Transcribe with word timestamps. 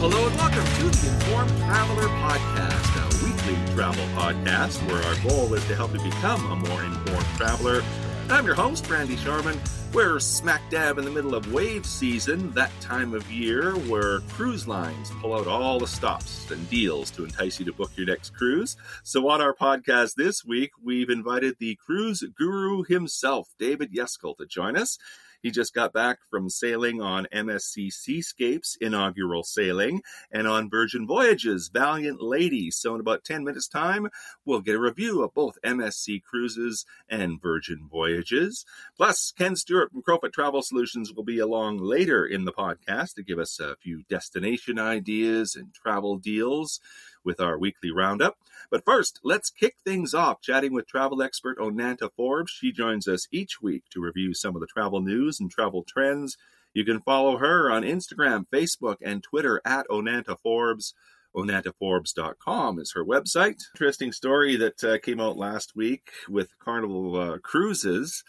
Well, 0.00 0.10
hello 0.10 0.28
and 0.28 0.36
welcome 0.36 0.64
to 0.64 1.00
the 1.00 1.08
Informed 1.12 1.50
Traveler 1.58 2.06
Podcast, 2.06 2.94
a 3.02 3.24
weekly 3.24 3.74
travel 3.74 4.04
podcast 4.14 4.80
where 4.86 5.02
our 5.02 5.28
goal 5.28 5.52
is 5.54 5.66
to 5.66 5.74
help 5.74 5.92
you 5.92 6.00
become 6.00 6.52
a 6.52 6.54
more 6.54 6.84
informed 6.84 7.26
traveler. 7.36 7.82
I'm 8.30 8.46
your 8.46 8.54
host, 8.54 8.88
Randy 8.88 9.16
Sharman. 9.16 9.60
We're 9.92 10.20
smack 10.20 10.62
dab 10.70 10.98
in 10.98 11.04
the 11.04 11.10
middle 11.10 11.34
of 11.34 11.52
wave 11.52 11.84
season, 11.84 12.52
that 12.52 12.70
time 12.80 13.12
of 13.12 13.28
year 13.28 13.72
where 13.72 14.20
cruise 14.20 14.68
lines 14.68 15.10
pull 15.20 15.34
out 15.34 15.48
all 15.48 15.80
the 15.80 15.88
stops 15.88 16.48
and 16.48 16.70
deals 16.70 17.10
to 17.10 17.24
entice 17.24 17.58
you 17.58 17.66
to 17.66 17.72
book 17.72 17.90
your 17.96 18.06
next 18.06 18.30
cruise. 18.36 18.76
So, 19.02 19.28
on 19.28 19.40
our 19.40 19.52
podcast 19.52 20.14
this 20.14 20.44
week, 20.44 20.70
we've 20.80 21.10
invited 21.10 21.56
the 21.58 21.74
cruise 21.74 22.22
guru 22.36 22.84
himself, 22.84 23.48
David 23.58 23.92
Yeskel, 23.92 24.36
to 24.36 24.46
join 24.46 24.76
us. 24.76 24.96
He 25.42 25.50
just 25.50 25.74
got 25.74 25.92
back 25.92 26.18
from 26.30 26.50
sailing 26.50 27.00
on 27.00 27.28
MSC 27.32 27.92
Seascape's 27.92 28.76
inaugural 28.80 29.44
sailing 29.44 30.02
and 30.32 30.48
on 30.48 30.68
Virgin 30.68 31.06
Voyages 31.06 31.70
Valiant 31.72 32.20
Lady. 32.20 32.70
So, 32.70 32.94
in 32.94 33.00
about 33.00 33.24
10 33.24 33.44
minutes' 33.44 33.68
time, 33.68 34.08
we'll 34.44 34.60
get 34.60 34.74
a 34.74 34.80
review 34.80 35.22
of 35.22 35.34
both 35.34 35.58
MSC 35.64 36.22
Cruises 36.22 36.84
and 37.08 37.40
Virgin 37.40 37.88
Voyages. 37.90 38.64
Plus, 38.96 39.32
Ken 39.36 39.54
Stewart 39.54 39.92
from 39.92 40.02
Crowfoot 40.02 40.32
Travel 40.32 40.62
Solutions 40.62 41.12
will 41.12 41.24
be 41.24 41.38
along 41.38 41.78
later 41.78 42.26
in 42.26 42.44
the 42.44 42.52
podcast 42.52 43.14
to 43.14 43.22
give 43.22 43.38
us 43.38 43.60
a 43.60 43.76
few 43.76 44.02
destination 44.08 44.78
ideas 44.78 45.54
and 45.54 45.72
travel 45.72 46.16
deals 46.16 46.80
with 47.24 47.40
our 47.40 47.58
weekly 47.58 47.90
roundup. 47.90 48.38
But 48.70 48.84
first, 48.84 49.20
let's 49.24 49.50
kick 49.50 49.76
things 49.84 50.12
off 50.12 50.42
chatting 50.42 50.74
with 50.74 50.86
travel 50.86 51.22
expert 51.22 51.58
Onanta 51.58 52.10
Forbes. 52.14 52.52
She 52.52 52.72
joins 52.72 53.08
us 53.08 53.26
each 53.32 53.62
week 53.62 53.84
to 53.90 54.00
review 54.00 54.34
some 54.34 54.54
of 54.54 54.60
the 54.60 54.66
travel 54.66 55.00
news 55.00 55.40
and 55.40 55.50
travel 55.50 55.84
trends. 55.84 56.36
You 56.74 56.84
can 56.84 57.00
follow 57.00 57.38
her 57.38 57.70
on 57.70 57.82
Instagram, 57.82 58.46
Facebook, 58.52 58.96
and 59.02 59.22
Twitter 59.22 59.60
at 59.64 59.88
Onanta 59.88 60.36
Forbes. 60.42 60.94
OnantaForbes.com 61.34 62.78
is 62.78 62.92
her 62.92 63.04
website. 63.04 63.62
Interesting 63.74 64.12
story 64.12 64.56
that 64.56 64.84
uh, 64.84 64.98
came 64.98 65.20
out 65.20 65.36
last 65.36 65.76
week 65.76 66.10
with 66.28 66.58
Carnival 66.58 67.16
uh, 67.16 67.38
Cruises 67.38 68.24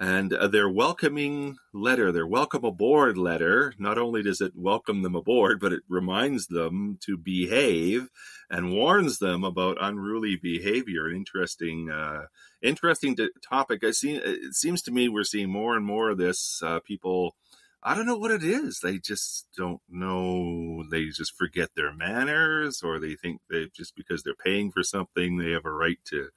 and 0.00 0.32
uh, 0.32 0.48
their 0.48 0.68
welcoming 0.68 1.58
letter, 1.74 2.10
their 2.10 2.26
welcome 2.26 2.64
aboard 2.64 3.18
letter, 3.18 3.74
not 3.78 3.98
only 3.98 4.22
does 4.22 4.40
it 4.40 4.52
welcome 4.56 5.02
them 5.02 5.14
aboard, 5.14 5.60
but 5.60 5.74
it 5.74 5.82
reminds 5.90 6.46
them 6.46 6.96
to 7.02 7.18
behave 7.18 8.08
and 8.48 8.72
warns 8.72 9.18
them 9.18 9.44
about 9.44 9.76
unruly 9.78 10.36
behavior. 10.36 11.06
An 11.06 11.16
interesting, 11.16 11.90
uh, 11.90 12.22
interesting 12.62 13.14
topic. 13.46 13.84
I 13.84 13.90
see. 13.90 14.14
It 14.14 14.54
seems 14.54 14.80
to 14.82 14.90
me 14.90 15.10
we're 15.10 15.22
seeing 15.22 15.50
more 15.50 15.76
and 15.76 15.84
more 15.84 16.08
of 16.08 16.16
this. 16.16 16.62
Uh, 16.64 16.80
people, 16.80 17.36
I 17.82 17.94
don't 17.94 18.06
know 18.06 18.16
what 18.16 18.30
it 18.30 18.42
is. 18.42 18.80
They 18.82 18.98
just 18.98 19.48
don't 19.54 19.82
know. 19.86 20.82
They 20.90 21.08
just 21.08 21.36
forget 21.36 21.68
their 21.76 21.92
manners, 21.92 22.80
or 22.82 23.00
they 23.00 23.16
think 23.16 23.42
they 23.50 23.68
just 23.76 23.94
because 23.94 24.22
they're 24.22 24.34
paying 24.34 24.72
for 24.72 24.82
something, 24.82 25.36
they 25.36 25.50
have 25.50 25.66
a 25.66 25.70
right 25.70 25.98
to 26.06 26.30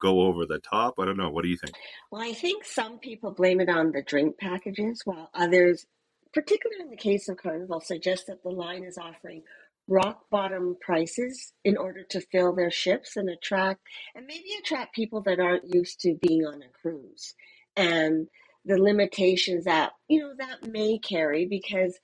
go 0.00 0.22
over 0.22 0.46
the 0.46 0.60
top? 0.60 0.94
I 0.98 1.04
don't 1.04 1.18
know. 1.18 1.30
What 1.30 1.44
do 1.44 1.50
you 1.50 1.56
think? 1.56 1.74
Well, 2.10 2.22
I 2.22 2.32
think 2.32 2.64
some 2.64 2.98
people 2.98 3.32
blame 3.32 3.60
it 3.60 3.68
on 3.68 3.92
the 3.92 4.02
drink 4.02 4.38
packages, 4.38 5.02
while 5.04 5.30
others, 5.34 5.86
particularly 6.34 6.82
in 6.82 6.90
the 6.90 6.96
case 6.96 7.28
of 7.28 7.38
Carnival, 7.38 7.80
suggest 7.80 8.28
that 8.28 8.42
the 8.42 8.50
line 8.50 8.84
is 8.84 8.98
offering 8.98 9.42
rock 9.88 10.22
bottom 10.30 10.76
prices 10.80 11.52
in 11.64 11.76
order 11.76 12.04
to 12.10 12.20
fill 12.20 12.54
their 12.54 12.70
ships 12.70 13.16
and 13.16 13.30
attract 13.30 13.80
and 14.14 14.26
maybe 14.26 14.50
attract 14.60 14.94
people 14.94 15.22
that 15.22 15.40
aren't 15.40 15.74
used 15.74 16.00
to 16.00 16.14
being 16.20 16.44
on 16.44 16.62
a 16.62 16.68
cruise 16.82 17.34
and 17.76 18.28
the 18.64 18.78
limitations 18.78 19.64
that 19.64 19.92
you 20.08 20.20
know 20.20 20.34
that 20.38 20.68
may 20.70 20.98
carry 20.98 21.46
because 21.46 21.98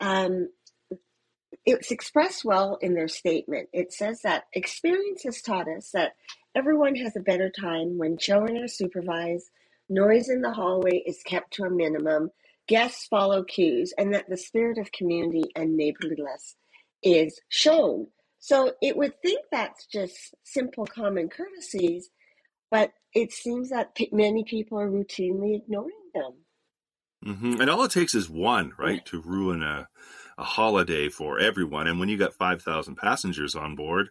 um, 0.00 0.48
it's 1.66 1.90
expressed 1.90 2.44
well 2.44 2.78
in 2.80 2.94
their 2.94 3.08
statement. 3.08 3.68
It 3.72 3.92
says 3.92 4.22
that 4.22 4.44
experience 4.52 5.22
has 5.24 5.42
taught 5.42 5.68
us 5.68 5.90
that 5.92 6.14
Everyone 6.56 6.94
has 6.96 7.14
a 7.14 7.20
better 7.20 7.50
time 7.50 7.98
when 7.98 8.16
children 8.16 8.56
are 8.56 8.66
supervised, 8.66 9.50
noise 9.90 10.30
in 10.30 10.40
the 10.40 10.54
hallway 10.54 11.02
is 11.04 11.22
kept 11.22 11.52
to 11.52 11.64
a 11.64 11.70
minimum, 11.70 12.30
guests 12.66 13.06
follow 13.08 13.44
cues, 13.44 13.92
and 13.98 14.14
that 14.14 14.30
the 14.30 14.38
spirit 14.38 14.78
of 14.78 14.90
community 14.90 15.44
and 15.54 15.76
neighborliness 15.76 16.56
is 17.02 17.38
shown. 17.50 18.06
So 18.38 18.72
it 18.80 18.96
would 18.96 19.20
think 19.20 19.44
that's 19.52 19.84
just 19.84 20.34
simple 20.44 20.86
common 20.86 21.28
courtesies, 21.28 22.08
but 22.70 22.90
it 23.12 23.32
seems 23.32 23.68
that 23.68 23.94
many 24.10 24.42
people 24.42 24.80
are 24.80 24.88
routinely 24.88 25.56
ignoring 25.56 25.90
them. 26.14 26.32
Mm-hmm. 27.22 27.60
And 27.60 27.68
all 27.68 27.84
it 27.84 27.90
takes 27.90 28.14
is 28.14 28.30
one, 28.30 28.72
right, 28.78 29.04
to 29.06 29.20
ruin 29.20 29.62
a, 29.62 29.88
a 30.38 30.44
holiday 30.44 31.10
for 31.10 31.38
everyone. 31.38 31.86
And 31.86 32.00
when 32.00 32.08
you 32.08 32.16
got 32.16 32.32
5,000 32.32 32.96
passengers 32.96 33.54
on 33.54 33.74
board, 33.74 34.08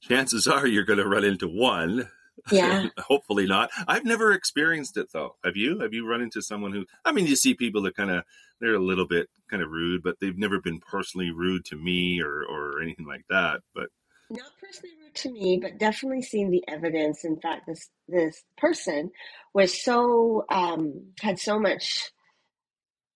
chances 0.00 0.46
are 0.46 0.66
you're 0.66 0.84
going 0.84 0.98
to 0.98 1.08
run 1.08 1.24
into 1.24 1.48
one. 1.48 2.08
Yeah. 2.50 2.86
Hopefully 2.98 3.46
not. 3.46 3.70
I've 3.86 4.04
never 4.04 4.32
experienced 4.32 4.96
it 4.96 5.08
though. 5.12 5.36
Have 5.44 5.56
you? 5.56 5.80
Have 5.80 5.92
you 5.92 6.08
run 6.08 6.20
into 6.20 6.42
someone 6.42 6.72
who, 6.72 6.84
I 7.04 7.12
mean, 7.12 7.26
you 7.26 7.36
see 7.36 7.54
people 7.54 7.82
that 7.82 7.96
kind 7.96 8.10
of, 8.10 8.24
they're 8.60 8.74
a 8.74 8.80
little 8.80 9.06
bit 9.06 9.28
kind 9.50 9.62
of 9.62 9.70
rude, 9.70 10.02
but 10.02 10.16
they've 10.20 10.36
never 10.36 10.60
been 10.60 10.80
personally 10.80 11.30
rude 11.30 11.64
to 11.66 11.76
me 11.76 12.20
or, 12.20 12.44
or 12.44 12.82
anything 12.82 13.06
like 13.06 13.24
that. 13.30 13.60
But 13.74 13.88
not 14.30 14.50
personally 14.60 14.94
rude 15.02 15.14
to 15.14 15.32
me, 15.32 15.58
but 15.60 15.78
definitely 15.78 16.22
seen 16.22 16.50
the 16.50 16.64
evidence. 16.68 17.24
In 17.24 17.40
fact, 17.40 17.66
this, 17.66 17.88
this 18.08 18.42
person 18.56 19.10
was 19.54 19.82
so, 19.82 20.44
um, 20.50 21.12
had 21.20 21.38
so 21.38 21.58
much 21.58 22.12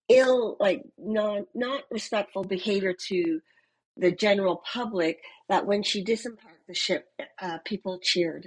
ill, 0.09 0.57
like 0.59 0.83
non, 0.99 1.47
not 1.55 1.83
respectful 1.91 2.45
behavior 2.45 2.95
to 3.09 3.41
the 3.97 4.11
general 4.11 4.57
public 4.57 5.21
that 5.49 5.67
when 5.67 5.83
she 5.83 6.03
disembarked 6.03 6.67
the 6.67 6.75
ship, 6.75 7.09
uh, 7.41 7.59
people 7.65 7.99
cheered. 8.03 8.47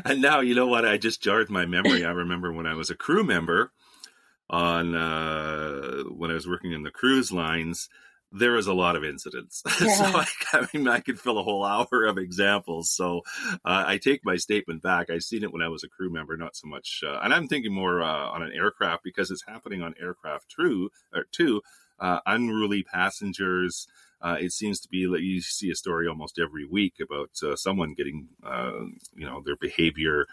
and 0.06 0.22
now 0.22 0.40
you 0.42 0.56
know 0.56 0.68
what? 0.68 0.86
I 0.86 0.98
just 0.98 1.22
jarred 1.22 1.50
my 1.50 1.66
memory. 1.66 2.04
I 2.06 2.12
remember 2.12 2.52
when 2.52 2.68
I 2.68 2.74
was 2.74 2.90
a 2.90 2.96
crew 2.96 3.24
member 3.24 3.72
on 4.50 4.96
uh, 4.96 6.04
when 6.04 6.32
I 6.32 6.34
was 6.34 6.48
working 6.48 6.74
in 6.74 6.84
the 6.84 6.92
cruise 6.92 7.32
lines. 7.32 7.90
There 8.36 8.54
was 8.54 8.66
a 8.66 8.74
lot 8.74 8.96
of 8.96 9.04
incidents, 9.04 9.62
yeah. 9.80 9.94
so 9.94 10.06
I, 10.06 10.26
I, 10.54 10.68
mean, 10.74 10.88
I 10.88 11.02
could 11.02 11.20
fill 11.20 11.38
a 11.38 11.44
whole 11.44 11.64
hour 11.64 12.06
of 12.06 12.18
examples. 12.18 12.90
So 12.90 13.22
uh, 13.64 13.84
I 13.86 14.00
take 14.00 14.26
my 14.26 14.38
statement 14.38 14.82
back. 14.82 15.12
I've 15.12 15.22
seen 15.22 15.44
it 15.44 15.54
when 15.54 15.62
I 15.62 15.68
was 15.68 15.84
a 15.84 15.88
crew 15.88 16.12
member, 16.12 16.36
not 16.36 16.56
so 16.56 16.68
much, 16.68 17.04
uh, 17.06 17.20
and 17.22 17.32
I'm 17.32 17.48
thinking 17.48 17.72
more 17.72 18.02
uh, 18.02 18.30
on 18.30 18.42
an 18.42 18.52
aircraft 18.52 19.04
because 19.04 19.30
it's 19.30 19.44
happening 19.48 19.84
on 19.84 19.94
aircraft 20.02 20.50
true 20.50 20.90
or 21.14 21.26
too 21.32 21.62
uh, 22.04 22.20
unruly 22.26 22.84
passengers. 22.84 23.88
Uh, 24.22 24.38
it 24.40 24.52
seems 24.52 24.80
to 24.82 24.90
be 24.90 25.06
that 25.06 25.22
you 25.22 25.42
see 25.42 25.72
a 25.72 25.76
story 25.76 26.08
almost 26.08 26.40
every 26.40 26.66
week 26.66 26.96
about 27.02 27.32
uh, 27.44 27.56
someone 27.56 27.94
getting, 27.94 28.28
uh, 28.46 28.72
you 29.16 29.26
know, 29.26 29.42
their 29.44 29.56
behavior 29.56 30.28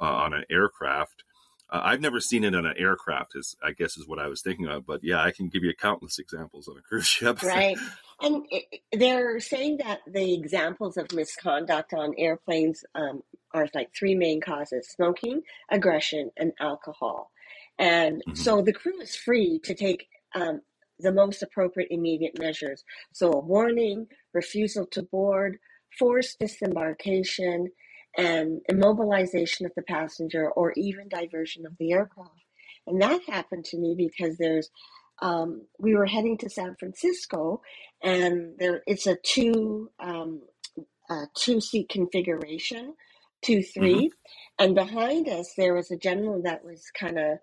uh, 0.00 0.04
on 0.04 0.34
an 0.34 0.44
aircraft. 0.50 1.22
Uh, 1.70 1.80
I've 1.84 2.00
never 2.00 2.20
seen 2.20 2.44
it 2.44 2.54
on 2.54 2.66
an 2.66 2.74
aircraft, 2.76 3.34
is 3.34 3.56
I 3.62 3.72
guess 3.72 3.96
is 3.96 4.06
what 4.06 4.18
I 4.18 4.26
was 4.26 4.42
thinking 4.42 4.66
of. 4.66 4.84
But 4.84 5.00
yeah, 5.02 5.22
I 5.22 5.30
can 5.30 5.48
give 5.48 5.62
you 5.62 5.72
countless 5.74 6.18
examples 6.18 6.68
on 6.68 6.76
a 6.76 6.82
cruise 6.82 7.06
ship. 7.08 7.42
Right, 7.42 7.78
and 8.20 8.44
it, 8.50 8.82
they're 8.92 9.40
saying 9.40 9.78
that 9.78 10.00
the 10.06 10.34
examples 10.34 10.96
of 10.96 11.12
misconduct 11.12 11.94
on 11.94 12.14
airplanes 12.18 12.84
um, 12.94 13.22
are 13.54 13.68
like 13.74 13.90
three 13.96 14.14
main 14.14 14.40
causes: 14.40 14.88
smoking, 14.88 15.42
aggression, 15.70 16.30
and 16.36 16.52
alcohol. 16.60 17.30
And 17.78 18.18
mm-hmm. 18.18 18.34
so 18.34 18.60
the 18.60 18.72
crew 18.72 19.00
is 19.00 19.16
free 19.16 19.58
to 19.64 19.74
take 19.74 20.06
um, 20.34 20.60
the 21.02 21.12
most 21.12 21.42
appropriate 21.42 21.88
immediate 21.90 22.38
measures. 22.38 22.84
So, 23.12 23.32
a 23.32 23.40
warning, 23.40 24.06
refusal 24.32 24.86
to 24.86 25.02
board, 25.02 25.58
forced 25.98 26.38
disembarkation, 26.38 27.70
and 28.16 28.60
immobilization 28.70 29.66
of 29.66 29.72
the 29.76 29.82
passenger, 29.82 30.50
or 30.50 30.72
even 30.76 31.08
diversion 31.08 31.66
of 31.66 31.76
the 31.78 31.92
aircraft. 31.92 32.30
And 32.86 33.00
that 33.00 33.22
happened 33.28 33.64
to 33.66 33.78
me 33.78 33.94
because 33.96 34.38
there's 34.38 34.70
um, 35.20 35.62
we 35.78 35.94
were 35.94 36.06
heading 36.06 36.36
to 36.38 36.50
San 36.50 36.74
Francisco, 36.78 37.62
and 38.02 38.54
there 38.58 38.82
it's 38.86 39.06
a 39.06 39.16
two 39.22 39.90
um, 40.00 40.42
a 41.10 41.26
two 41.34 41.60
seat 41.60 41.88
configuration, 41.88 42.94
two 43.42 43.62
3 43.62 43.94
mm-hmm. 43.94 44.06
and 44.58 44.74
behind 44.74 45.28
us 45.28 45.52
there 45.56 45.74
was 45.74 45.90
a 45.90 45.96
gentleman 45.96 46.42
that 46.42 46.64
was 46.64 46.90
kind 46.98 47.18
of 47.18 47.38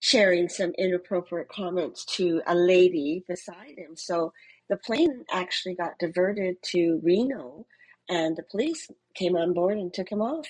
sharing 0.00 0.48
some 0.48 0.72
inappropriate 0.78 1.48
comments 1.48 2.04
to 2.04 2.42
a 2.46 2.54
lady 2.54 3.24
beside 3.28 3.78
him. 3.78 3.96
So 3.96 4.32
the 4.68 4.76
plane 4.76 5.24
actually 5.30 5.74
got 5.74 5.98
diverted 5.98 6.56
to 6.70 7.00
Reno, 7.02 7.66
and 8.08 8.36
the 8.36 8.42
police 8.42 8.88
came 9.14 9.36
on 9.36 9.52
board 9.52 9.78
and 9.78 9.92
took 9.92 10.10
him 10.10 10.20
off. 10.20 10.46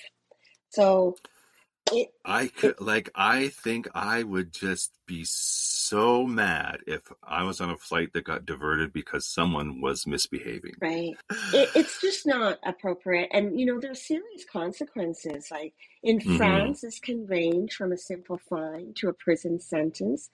So 0.69 1.15
I 2.25 2.47
could 2.47 2.79
like 2.81 3.09
I 3.15 3.49
think 3.49 3.87
I 3.93 4.23
would 4.23 4.53
just 4.53 4.91
be 5.05 5.23
so 5.25 6.25
mad 6.25 6.79
if 6.87 7.01
I 7.23 7.43
was 7.43 7.61
on 7.61 7.69
a 7.69 7.77
flight 7.77 8.13
that 8.13 8.25
got 8.25 8.45
diverted 8.45 8.91
because 8.91 9.25
someone 9.25 9.81
was 9.81 10.05
misbehaving. 10.05 10.73
Right. 10.81 11.15
It, 11.53 11.69
it's 11.75 12.01
just 12.01 12.25
not 12.25 12.59
appropriate, 12.65 13.29
and 13.31 13.59
you 13.59 13.65
know 13.65 13.79
there's 13.79 14.05
serious 14.05 14.45
consequences. 14.51 15.49
Like 15.49 15.73
in 16.03 16.19
mm-hmm. 16.19 16.37
France, 16.37 16.81
this 16.81 16.99
can 16.99 17.25
range 17.27 17.73
from 17.75 17.91
a 17.91 17.97
simple 17.97 18.39
fine 18.49 18.93
to 18.97 19.09
a 19.09 19.13
prison 19.13 19.59
sentence. 19.59 20.29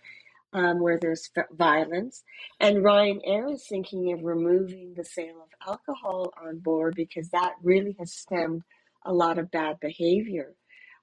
um, 0.53 0.79
where 0.79 1.00
there's 1.00 1.29
violence. 1.51 2.23
And 2.59 2.77
Ryanair 2.77 3.53
is 3.53 3.65
thinking 3.67 4.13
of 4.13 4.23
removing 4.23 4.94
the 4.95 5.03
sale 5.03 5.41
of 5.41 5.67
alcohol 5.67 6.31
on 6.41 6.59
board 6.59 6.95
because 6.95 7.29
that 7.29 7.53
really 7.63 7.95
has 8.00 8.13
stemmed 8.13 8.63
a 9.05 9.13
lot 9.13 9.38
of 9.39 9.51
bad 9.51 9.79
behavior. 9.79 10.53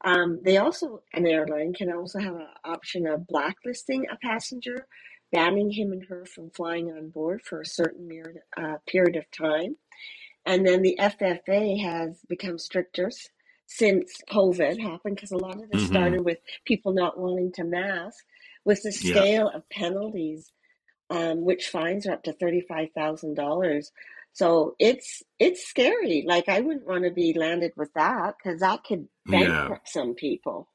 Um, 0.05 0.41
they 0.43 0.57
also, 0.57 1.03
an 1.13 1.27
airline 1.27 1.75
can 1.75 1.93
also 1.93 2.19
have 2.19 2.35
an 2.35 2.47
option 2.65 3.07
of 3.07 3.27
blacklisting 3.27 4.07
a 4.11 4.17
passenger, 4.17 4.87
banning 5.31 5.71
him 5.71 5.93
and 5.93 6.05
her 6.07 6.25
from 6.25 6.51
flying 6.51 6.91
on 6.91 7.11
board 7.11 7.43
for 7.43 7.61
a 7.61 7.67
certain 7.67 8.09
uh, 8.57 8.77
period 8.87 9.17
of 9.17 9.31
time. 9.31 9.77
And 10.47 10.67
then 10.67 10.83
the 10.83 10.99
FAA 10.99 11.83
has 11.83 12.19
become 12.29 12.59
stricter 12.59 13.11
since 13.67 14.17
COVID 14.29 14.81
happened 14.81 15.17
because 15.17 15.33
a 15.33 15.37
lot 15.37 15.63
of 15.63 15.71
this 15.71 15.83
mm-hmm. 15.83 15.93
started 15.93 16.25
with 16.25 16.39
people 16.65 16.93
not 16.93 17.19
wanting 17.19 17.53
to 17.53 17.65
mask, 17.65 18.25
with 18.65 18.83
the 18.83 18.91
scale 18.91 19.51
yeah. 19.53 19.57
of 19.57 19.69
penalties, 19.71 20.51
um, 21.11 21.45
which 21.45 21.69
fines 21.69 22.07
are 22.07 22.13
up 22.13 22.23
to 22.25 22.33
thirty-five 22.33 22.89
thousand 22.97 23.35
dollars. 23.35 23.93
So 24.33 24.75
it's 24.79 25.23
it's 25.39 25.67
scary. 25.67 26.25
Like 26.27 26.49
I 26.49 26.61
wouldn't 26.61 26.87
want 26.87 27.05
to 27.05 27.11
be 27.11 27.35
landed 27.37 27.73
with 27.77 27.93
that 27.95 28.35
because 28.43 28.61
that 28.61 28.85
could 28.85 29.09
bankrupt 29.27 29.87
yeah. 29.87 29.93
some 29.93 30.15
people. 30.15 30.69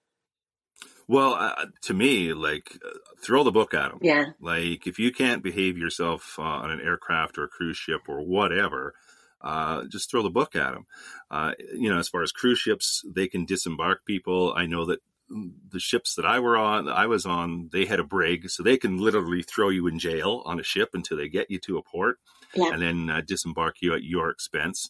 Well, 1.08 1.36
uh, 1.36 1.66
to 1.84 1.94
me, 1.94 2.34
like 2.34 2.78
uh, 2.84 2.90
throw 3.24 3.44
the 3.44 3.52
book 3.52 3.74
at 3.74 3.90
them. 3.90 4.00
Yeah. 4.02 4.26
Like 4.40 4.88
if 4.88 5.00
you 5.00 5.12
can't 5.12 5.44
behave 5.44 5.78
yourself 5.78 6.36
uh, 6.40 6.44
on 6.44 6.72
an 6.72 6.82
aircraft 6.82 7.38
or 7.38 7.44
a 7.44 7.50
cruise 7.50 7.78
ship 7.78 8.02
or 8.08 8.22
whatever, 8.22 8.96
uh, 9.42 9.84
just 9.86 10.10
throw 10.10 10.24
the 10.24 10.30
book 10.30 10.56
at 10.56 10.74
them. 10.74 10.88
Uh, 11.30 11.52
you 11.74 11.90
know, 11.90 12.00
as 12.00 12.10
far 12.10 12.24
as 12.24 12.32
cruise 12.32 12.60
ships, 12.60 13.04
they 13.06 13.28
can 13.28 13.46
disembark 13.46 14.06
people. 14.06 14.54
I 14.56 14.66
know 14.66 14.86
that 14.86 15.00
the 15.30 15.80
ships 15.80 16.16
that 16.16 16.26
I 16.26 16.40
were 16.40 16.58
on, 16.58 16.88
I 16.88 17.08
was 17.08 17.26
on, 17.26 17.70
they 17.72 17.86
had 17.86 18.00
a 18.00 18.04
brig, 18.04 18.50
so 18.50 18.64
they 18.64 18.78
can 18.78 18.98
literally 18.98 19.42
throw 19.42 19.70
you 19.70 19.88
in 19.88 20.00
jail 20.00 20.44
on 20.46 20.60
a 20.60 20.64
ship 20.64 20.90
until 20.94 21.18
they 21.18 21.30
get 21.30 21.50
you 21.50 21.60
to 21.60 21.78
a 21.78 21.84
port, 21.84 22.20
yeah. 22.56 22.72
and 22.74 22.82
then 22.82 23.10
uh, 23.10 23.22
disembark 23.26 23.82
you 23.82 23.94
at 23.94 24.04
your 24.04 24.30
expense. 24.30 24.90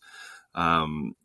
Um, 0.53 1.15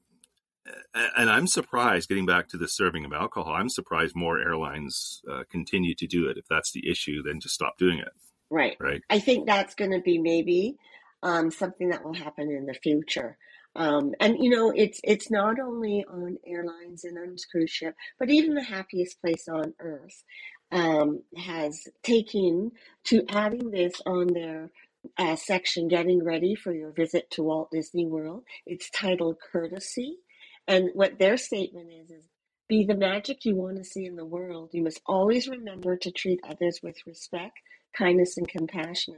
and 1.17 1.31
I'm 1.31 1.47
surprised, 1.47 2.09
getting 2.09 2.27
back 2.27 2.49
to 2.49 2.57
the 2.57 2.69
serving 2.69 3.05
of 3.05 3.13
alcohol, 3.13 3.55
I'm 3.55 3.69
surprised 3.69 4.15
more 4.15 4.39
airlines 4.39 5.23
uh, 5.31 5.45
continue 5.51 5.95
to 5.97 6.07
do 6.07 6.29
it. 6.29 6.37
If 6.37 6.47
that's 6.49 6.73
the 6.73 6.89
issue, 6.89 7.23
then 7.23 7.41
just 7.41 7.55
stop 7.55 7.79
doing 7.79 7.99
it. 7.99 8.13
Right. 8.51 8.77
Right. 8.81 9.03
I 9.09 9.21
think 9.21 9.47
that's 9.47 9.75
going 9.75 9.93
to 9.93 10.01
be 10.01 10.19
maybe 10.19 10.77
um, 11.23 11.51
something 11.51 11.91
that 11.91 12.05
will 12.05 12.15
happen 12.15 12.51
in 12.51 12.67
the 12.67 12.75
future. 12.75 13.37
Um, 13.77 14.15
and 14.19 14.37
you 14.43 14.51
know, 14.51 14.73
it's 14.75 15.01
it's 15.05 15.31
not 15.31 15.61
only 15.61 16.05
on 16.11 16.39
airlines 16.45 17.05
and 17.05 17.17
on 17.17 17.37
cruise 17.51 17.71
ship, 17.71 17.95
but 18.19 18.29
even 18.29 18.55
the 18.55 18.65
happiest 18.65 19.21
place 19.21 19.47
on 19.49 19.75
earth 19.79 20.25
um, 20.73 21.23
has 21.37 21.87
taken 22.03 22.73
to 23.05 23.25
adding 23.29 23.71
this 23.71 23.95
on 24.07 24.33
their 24.33 24.71
uh, 25.19 25.37
section, 25.37 25.89
getting 25.89 26.25
ready 26.25 26.55
for 26.55 26.73
your 26.73 26.93
visit 26.93 27.31
to 27.33 27.43
Walt 27.43 27.71
Disney 27.71 28.07
World. 28.07 28.45
It's 28.67 28.91
titled 28.91 29.37
Courtesy, 29.53 30.19
and 30.67 30.91
what 30.95 31.19
their 31.19 31.37
statement 31.37 31.91
is 31.93 32.11
is 32.11 32.29
be 32.69 32.85
the 32.85 32.95
magic 32.95 33.45
you 33.45 33.57
want 33.57 33.77
to 33.79 33.85
see 33.85 34.07
in 34.07 34.17
the 34.17 34.25
world. 34.25 34.71
You 34.73 34.85
must 34.85 35.01
always 35.07 35.49
remember 35.49 35.97
to 35.97 36.11
treat 36.13 36.41
others 36.49 36.81
with 36.83 36.97
respect, 37.07 37.59
kindness, 37.97 38.37
and 38.37 38.49
compassion. 38.49 39.17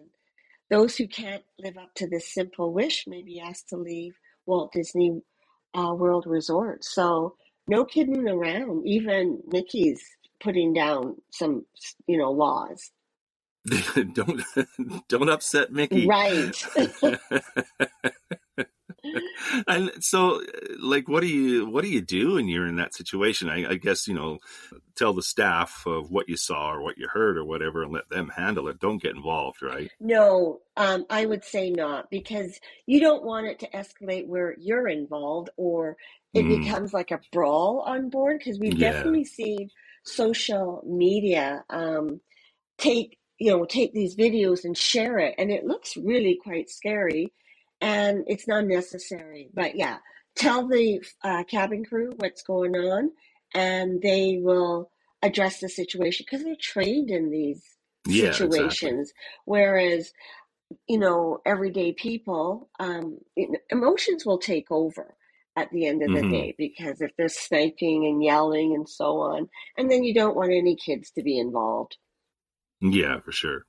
Those 0.71 0.97
who 0.97 1.07
can't 1.07 1.45
live 1.59 1.77
up 1.77 1.95
to 1.97 2.09
this 2.09 2.33
simple 2.33 2.73
wish 2.73 3.05
may 3.07 3.23
be 3.23 3.41
asked 3.41 3.69
to 3.69 3.77
leave 3.77 4.15
Walt 4.47 4.73
Disney 4.73 5.21
uh, 5.75 5.95
World 5.95 6.25
Resort. 6.27 6.85
So 6.85 7.37
no 7.69 7.85
kidding 7.85 8.29
around. 8.29 8.87
Even 8.87 9.43
Mickey's 9.49 10.03
putting 10.41 10.73
down 10.73 11.17
some, 11.31 11.67
you 12.07 12.19
know, 12.19 12.31
laws. 12.33 12.91
don't 14.13 14.43
don't 15.09 15.29
upset 15.29 15.73
Mickey. 15.73 16.07
Right. 16.07 16.65
and 19.67 19.91
so 20.01 20.43
like 20.81 21.09
what 21.09 21.21
do 21.21 21.27
you 21.27 21.67
what 21.67 21.83
do 21.83 21.91
you 21.91 22.01
do 22.01 22.35
when 22.35 22.49
you're 22.49 22.67
in 22.67 22.77
that 22.77 22.95
situation 22.95 23.49
I, 23.49 23.71
I, 23.71 23.75
guess 23.75 24.07
you 24.07 24.15
know 24.15 24.39
tell 24.97 25.13
the 25.13 25.23
staff 25.23 25.83
of 25.87 26.11
what 26.11 26.29
you 26.29 26.37
saw 26.37 26.73
or 26.73 26.83
what 26.83 26.99
you 26.99 27.09
heard 27.09 27.37
or 27.37 27.45
whatever 27.45 27.83
and 27.83 27.93
let 27.93 28.09
them 28.11 28.29
handle 28.29 28.69
it 28.69 28.79
don't 28.79 29.03
get 29.03 29.17
involved 29.17 29.61
right 29.61 29.91
no 30.01 30.61
um, 30.77 31.05
i 31.11 31.27
would 31.27 31.45
say 31.45 31.71
not 31.71 32.11
because 32.11 32.59
you 32.87 33.01
don't 33.01 33.25
want 33.25 33.47
it 33.47 33.59
to 33.61 33.71
escalate 33.71 34.27
where 34.27 34.55
you're 34.59 34.89
involved 34.89 35.51
or 35.57 35.97
it 36.35 36.45
mm. 36.45 36.63
becomes 36.63 36.95
like 36.95 37.11
a 37.11 37.21
brawl 37.33 37.81
on 37.81 38.09
board 38.09 38.39
because 38.39 38.59
we've 38.59 38.79
yeah. 38.79 38.93
definitely 38.93 39.25
seen 39.25 39.69
social 40.05 40.83
media 40.87 41.65
um, 41.71 42.21
take 42.79 43.19
you 43.43 43.51
know 43.51 43.65
take 43.65 43.93
these 43.93 44.17
videos 44.17 44.65
and 44.65 44.77
share 44.77 45.19
it 45.19 45.35
and 45.39 45.51
it 45.51 45.65
looks 45.65 45.97
really 45.97 46.39
quite 46.43 46.71
scary 46.71 47.33
and 47.83 48.25
it's 48.29 48.49
not 48.49 48.65
necessary. 48.65 49.51
But 49.53 49.77
yeah, 49.77 49.99
tell 50.37 50.67
the 50.67 51.03
uh, 51.23 51.45
cabin 51.45 51.85
crew 51.85 52.13
what's 52.17 52.43
going 52.43 52.75
on, 52.77 53.11
and 53.55 54.01
they 54.01 54.39
will 54.41 54.91
address 55.23 55.61
the 55.61 55.69
situation 55.69 56.25
because 56.27 56.45
they're 56.45 56.57
trained 56.59 57.11
in 57.11 57.31
these 57.31 57.63
yeah, 58.07 58.33
situations. 58.33 59.11
Exactly. 59.11 59.43
Whereas, 59.45 60.13
you 60.89 60.99
know, 60.99 61.41
everyday 61.45 61.93
people, 61.93 62.71
um, 62.81 63.19
emotions 63.71 64.25
will 64.25 64.39
take 64.39 64.71
over 64.71 65.15
at 65.57 65.71
the 65.71 65.87
end 65.87 66.03
of 66.03 66.13
the 66.13 66.21
mm-hmm. 66.21 66.31
day 66.31 66.55
because 66.57 67.01
if 67.03 67.11
they're 67.19 67.29
sniping 67.29 68.07
and 68.07 68.25
yelling 68.25 68.75
and 68.75 68.89
so 68.89 69.19
on, 69.21 69.49
and 69.77 69.91
then 69.91 70.03
you 70.03 70.15
don't 70.15 70.37
want 70.37 70.53
any 70.53 70.77
kids 70.77 71.11
to 71.11 71.23
be 71.23 71.39
involved. 71.39 71.97
Yeah, 72.83 73.21
for 73.21 73.33
sure 73.33 73.65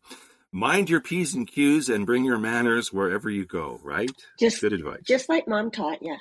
mind 0.53 0.89
your 0.89 1.01
P's 1.01 1.33
and 1.33 1.47
Q's 1.47 1.89
and 1.89 2.05
bring 2.05 2.23
your 2.23 2.37
manners 2.37 2.93
wherever 2.93 3.29
you 3.29 3.45
go, 3.45 3.79
right? 3.83 4.11
Just 4.39 4.61
good 4.61 4.71
advice. 4.71 5.01
Just 5.05 5.27
like 5.27 5.47
mom 5.47 5.71
taught 5.71 6.01
you. 6.01 6.15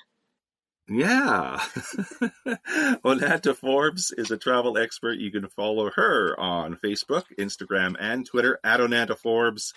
Yeah. 0.89 1.59
Onanta 3.05 3.55
Forbes 3.55 4.12
is 4.17 4.31
a 4.31 4.37
travel 4.37 4.77
expert. 4.79 5.19
You 5.19 5.31
can 5.31 5.49
follow 5.49 5.91
her 5.94 6.39
on 6.41 6.77
Facebook, 6.77 7.25
Instagram, 7.39 7.94
and 8.00 8.27
Twitter 8.27 8.59
at 8.65 8.81
Onanta 8.81 9.17
Forbes. 9.17 9.75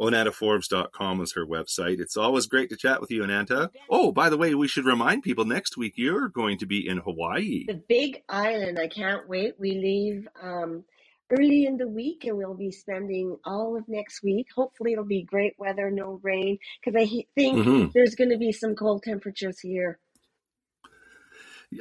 OnantaForbes.com 0.00 1.20
is 1.20 1.34
her 1.34 1.46
website. 1.46 2.00
It's 2.00 2.16
always 2.16 2.46
great 2.46 2.68
to 2.70 2.76
chat 2.76 3.00
with 3.00 3.12
you, 3.12 3.22
Onanta. 3.22 3.70
Oh, 3.88 4.10
by 4.10 4.28
the 4.28 4.36
way, 4.36 4.52
we 4.54 4.66
should 4.66 4.86
remind 4.86 5.22
people 5.22 5.44
next 5.44 5.76
week 5.76 5.92
you're 5.96 6.28
going 6.28 6.58
to 6.58 6.66
be 6.66 6.88
in 6.88 6.98
Hawaii. 6.98 7.64
The 7.68 7.74
big 7.74 8.22
island. 8.28 8.80
I 8.80 8.88
can't 8.88 9.28
wait. 9.28 9.54
We 9.56 9.72
leave 9.72 10.26
um, 10.42 10.84
early 11.30 11.66
in 11.66 11.76
the 11.76 11.88
week 11.88 12.24
and 12.24 12.36
we'll 12.36 12.54
be 12.54 12.70
spending 12.70 13.36
all 13.44 13.76
of 13.76 13.88
next 13.88 14.22
week. 14.22 14.48
Hopefully, 14.54 14.92
it'll 14.92 15.04
be 15.04 15.22
great 15.22 15.54
weather, 15.58 15.90
no 15.90 16.20
rain, 16.22 16.58
because 16.82 17.00
I 17.00 17.06
think 17.34 17.58
mm-hmm. 17.58 17.86
there's 17.94 18.14
going 18.14 18.30
to 18.30 18.38
be 18.38 18.52
some 18.52 18.74
cold 18.74 19.02
temperatures 19.02 19.60
here. 19.60 19.98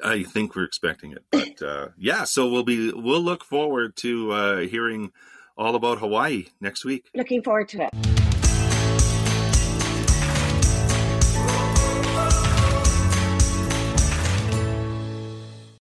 I 0.03 0.23
think 0.23 0.55
we're 0.55 0.63
expecting 0.63 1.11
it, 1.11 1.23
but 1.29 1.61
uh, 1.61 1.87
yeah. 1.97 2.23
So 2.23 2.49
we'll 2.49 2.63
be 2.63 2.91
we'll 2.91 3.21
look 3.21 3.43
forward 3.43 3.95
to 3.97 4.31
uh, 4.31 4.57
hearing 4.61 5.11
all 5.55 5.75
about 5.75 5.99
Hawaii 5.99 6.47
next 6.59 6.83
week. 6.83 7.09
Looking 7.13 7.43
forward 7.43 7.69
to 7.69 7.83
it. 7.83 8.22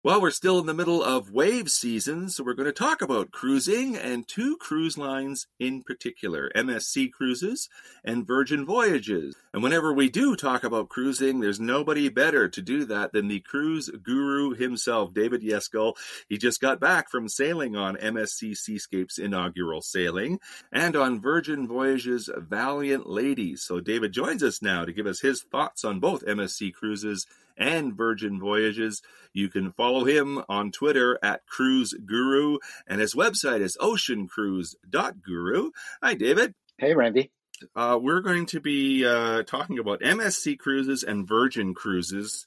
Well, 0.04 0.20
we're 0.20 0.32
still 0.32 0.58
in 0.58 0.66
the 0.66 0.74
middle 0.74 1.00
of 1.00 1.30
wave 1.30 1.70
season, 1.70 2.28
so 2.28 2.42
we're 2.42 2.54
going 2.54 2.66
to 2.66 2.72
talk 2.72 3.02
about 3.02 3.30
cruising 3.30 3.96
and 3.96 4.26
two 4.26 4.56
cruise 4.56 4.98
lines 4.98 5.46
in 5.60 5.84
particular 5.84 6.50
MSC 6.56 7.12
Cruises 7.12 7.68
and 8.02 8.26
Virgin 8.26 8.66
Voyages. 8.66 9.36
And 9.54 9.62
whenever 9.62 9.92
we 9.92 10.10
do 10.10 10.34
talk 10.34 10.64
about 10.64 10.88
cruising, 10.88 11.38
there's 11.38 11.60
nobody 11.60 12.08
better 12.08 12.48
to 12.48 12.60
do 12.60 12.84
that 12.86 13.12
than 13.12 13.28
the 13.28 13.38
cruise 13.38 13.90
guru 14.02 14.54
himself, 14.54 15.14
David 15.14 15.40
Yeskel. 15.40 15.94
He 16.28 16.36
just 16.36 16.60
got 16.60 16.80
back 16.80 17.08
from 17.08 17.28
sailing 17.28 17.76
on 17.76 17.94
MSC 17.94 18.56
Seascape's 18.56 19.18
inaugural 19.18 19.82
sailing 19.82 20.40
and 20.72 20.96
on 20.96 21.20
Virgin 21.20 21.68
Voyages 21.68 22.28
Valiant 22.36 23.08
Ladies. 23.08 23.62
So, 23.62 23.78
David 23.78 24.12
joins 24.12 24.42
us 24.42 24.60
now 24.60 24.84
to 24.84 24.92
give 24.92 25.06
us 25.06 25.20
his 25.20 25.42
thoughts 25.42 25.84
on 25.84 26.00
both 26.00 26.26
MSC 26.26 26.74
Cruises 26.74 27.24
and 27.56 27.94
Virgin 27.94 28.38
Voyages. 28.40 29.02
You 29.32 29.48
can 29.48 29.72
follow 29.72 30.04
him 30.04 30.42
on 30.48 30.70
Twitter 30.70 31.18
at 31.22 31.46
Cruise 31.46 31.94
Guru, 31.94 32.58
and 32.86 33.00
his 33.00 33.14
website 33.14 33.60
is 33.60 33.76
oceancruise.guru. 33.80 35.70
Hi, 36.02 36.14
David. 36.14 36.54
Hey, 36.78 36.94
Randy. 36.94 37.30
Uh, 37.76 37.98
we're 38.00 38.20
going 38.20 38.46
to 38.46 38.60
be 38.60 39.06
uh, 39.06 39.42
talking 39.44 39.78
about 39.78 40.00
MSC 40.00 40.58
Cruises 40.58 41.02
and 41.02 41.26
Virgin 41.26 41.74
Cruises. 41.74 42.44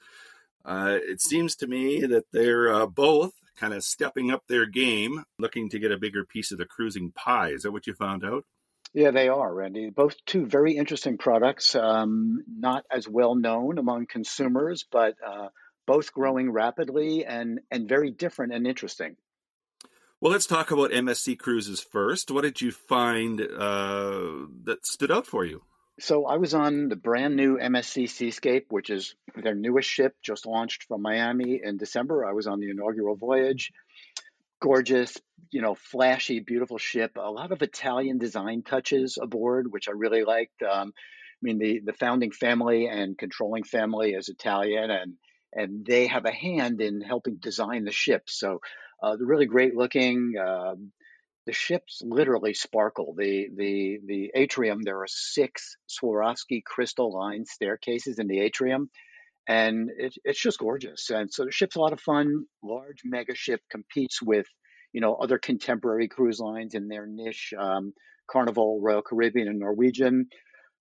Uh, 0.65 0.97
it 1.01 1.21
seems 1.21 1.55
to 1.57 1.67
me 1.67 2.05
that 2.05 2.25
they're 2.31 2.73
uh, 2.73 2.85
both 2.85 3.33
kind 3.55 3.73
of 3.73 3.83
stepping 3.83 4.31
up 4.31 4.43
their 4.47 4.65
game, 4.65 5.23
looking 5.39 5.69
to 5.69 5.79
get 5.79 5.91
a 5.91 5.97
bigger 5.97 6.25
piece 6.25 6.51
of 6.51 6.57
the 6.57 6.65
cruising 6.65 7.11
pie. 7.11 7.49
Is 7.49 7.63
that 7.63 7.71
what 7.71 7.87
you 7.87 7.93
found 7.93 8.25
out? 8.25 8.45
Yeah, 8.95 9.11
they 9.11 9.27
are, 9.27 9.53
Randy. 9.53 9.89
Both 9.89 10.15
two 10.25 10.45
very 10.45 10.77
interesting 10.77 11.17
products, 11.17 11.75
um, 11.75 12.45
not 12.47 12.85
as 12.89 13.09
well 13.09 13.35
known 13.35 13.77
among 13.77 14.05
consumers, 14.05 14.85
but 14.89 15.15
uh, 15.23 15.49
both 15.85 16.13
growing 16.13 16.49
rapidly 16.49 17.25
and, 17.25 17.59
and 17.69 17.89
very 17.89 18.09
different 18.09 18.53
and 18.53 18.65
interesting. 18.65 19.17
Well, 20.21 20.31
let's 20.31 20.47
talk 20.47 20.71
about 20.71 20.91
MSC 20.91 21.37
Cruises 21.37 21.81
first. 21.81 22.31
What 22.31 22.43
did 22.43 22.61
you 22.61 22.71
find 22.71 23.41
uh, 23.41 24.47
that 24.63 24.85
stood 24.85 25.11
out 25.11 25.27
for 25.27 25.43
you? 25.43 25.61
So 25.99 26.25
I 26.25 26.37
was 26.37 26.53
on 26.53 26.87
the 26.87 26.95
brand 26.95 27.35
new 27.35 27.57
MSC 27.57 28.09
Seascape, 28.09 28.67
which 28.69 28.89
is 28.89 29.15
their 29.35 29.55
newest 29.55 29.89
ship, 29.89 30.15
just 30.21 30.45
launched 30.45 30.83
from 30.83 31.01
Miami 31.01 31.59
in 31.61 31.75
December. 31.75 32.25
I 32.25 32.31
was 32.31 32.47
on 32.47 32.61
the 32.61 32.69
inaugural 32.69 33.17
voyage. 33.17 33.73
Gorgeous, 34.65 35.15
you 35.51 35.61
know, 35.61 35.75
flashy, 35.75 36.39
beautiful 36.39 36.79
ship. 36.79 37.17
A 37.17 37.29
lot 37.29 37.51
of 37.51 37.61
Italian 37.61 38.17
design 38.17 38.63
touches 38.63 39.19
aboard, 39.21 39.71
which 39.71 39.87
I 39.87 39.91
really 39.91 40.23
liked. 40.23 40.63
Um, 40.63 40.91
I 40.91 41.41
mean, 41.43 41.59
the 41.59 41.81
the 41.85 41.93
founding 41.93 42.31
family 42.31 42.87
and 42.87 43.15
controlling 43.15 43.63
family 43.63 44.13
is 44.13 44.27
Italian, 44.27 44.89
and 44.89 45.13
and 45.53 45.85
they 45.85 46.07
have 46.07 46.25
a 46.25 46.31
hand 46.31 46.81
in 46.81 46.99
helping 47.01 47.35
design 47.35 47.85
the 47.85 47.91
ship. 47.91 48.23
So 48.27 48.59
uh, 49.03 49.15
they're 49.15 49.27
really 49.27 49.45
great 49.45 49.75
looking. 49.75 50.33
Uh, 50.35 50.73
the 51.45 51.53
ships 51.53 52.01
literally 52.03 52.55
sparkle. 52.55 53.13
The 53.15 53.49
the 53.55 53.99
the 54.03 54.31
atrium. 54.33 54.81
There 54.81 55.01
are 55.01 55.07
six 55.07 55.77
Swarovski 55.87 56.63
crystal 56.63 57.13
lined 57.13 57.47
staircases 57.47 58.17
in 58.17 58.25
the 58.25 58.39
atrium, 58.39 58.89
and 59.47 59.89
it, 59.97 60.15
it's 60.23 60.41
just 60.41 60.59
gorgeous. 60.59 61.09
And 61.09 61.31
so 61.31 61.45
the 61.45 61.51
ship's 61.51 61.75
a 61.75 61.79
lot 61.79 61.93
of 61.93 61.99
fun. 61.99 62.45
Large 62.63 63.01
mega 63.05 63.35
ship 63.35 63.61
competes 63.69 64.21
with 64.21 64.47
you 64.93 65.01
know 65.01 65.15
other 65.15 65.37
contemporary 65.37 66.07
cruise 66.07 66.39
lines 66.39 66.73
in 66.73 66.87
their 66.87 67.05
niche. 67.07 67.53
Um, 67.57 67.93
Carnival, 68.27 68.79
Royal 68.81 69.01
Caribbean, 69.01 69.47
and 69.47 69.59
Norwegian. 69.59 70.27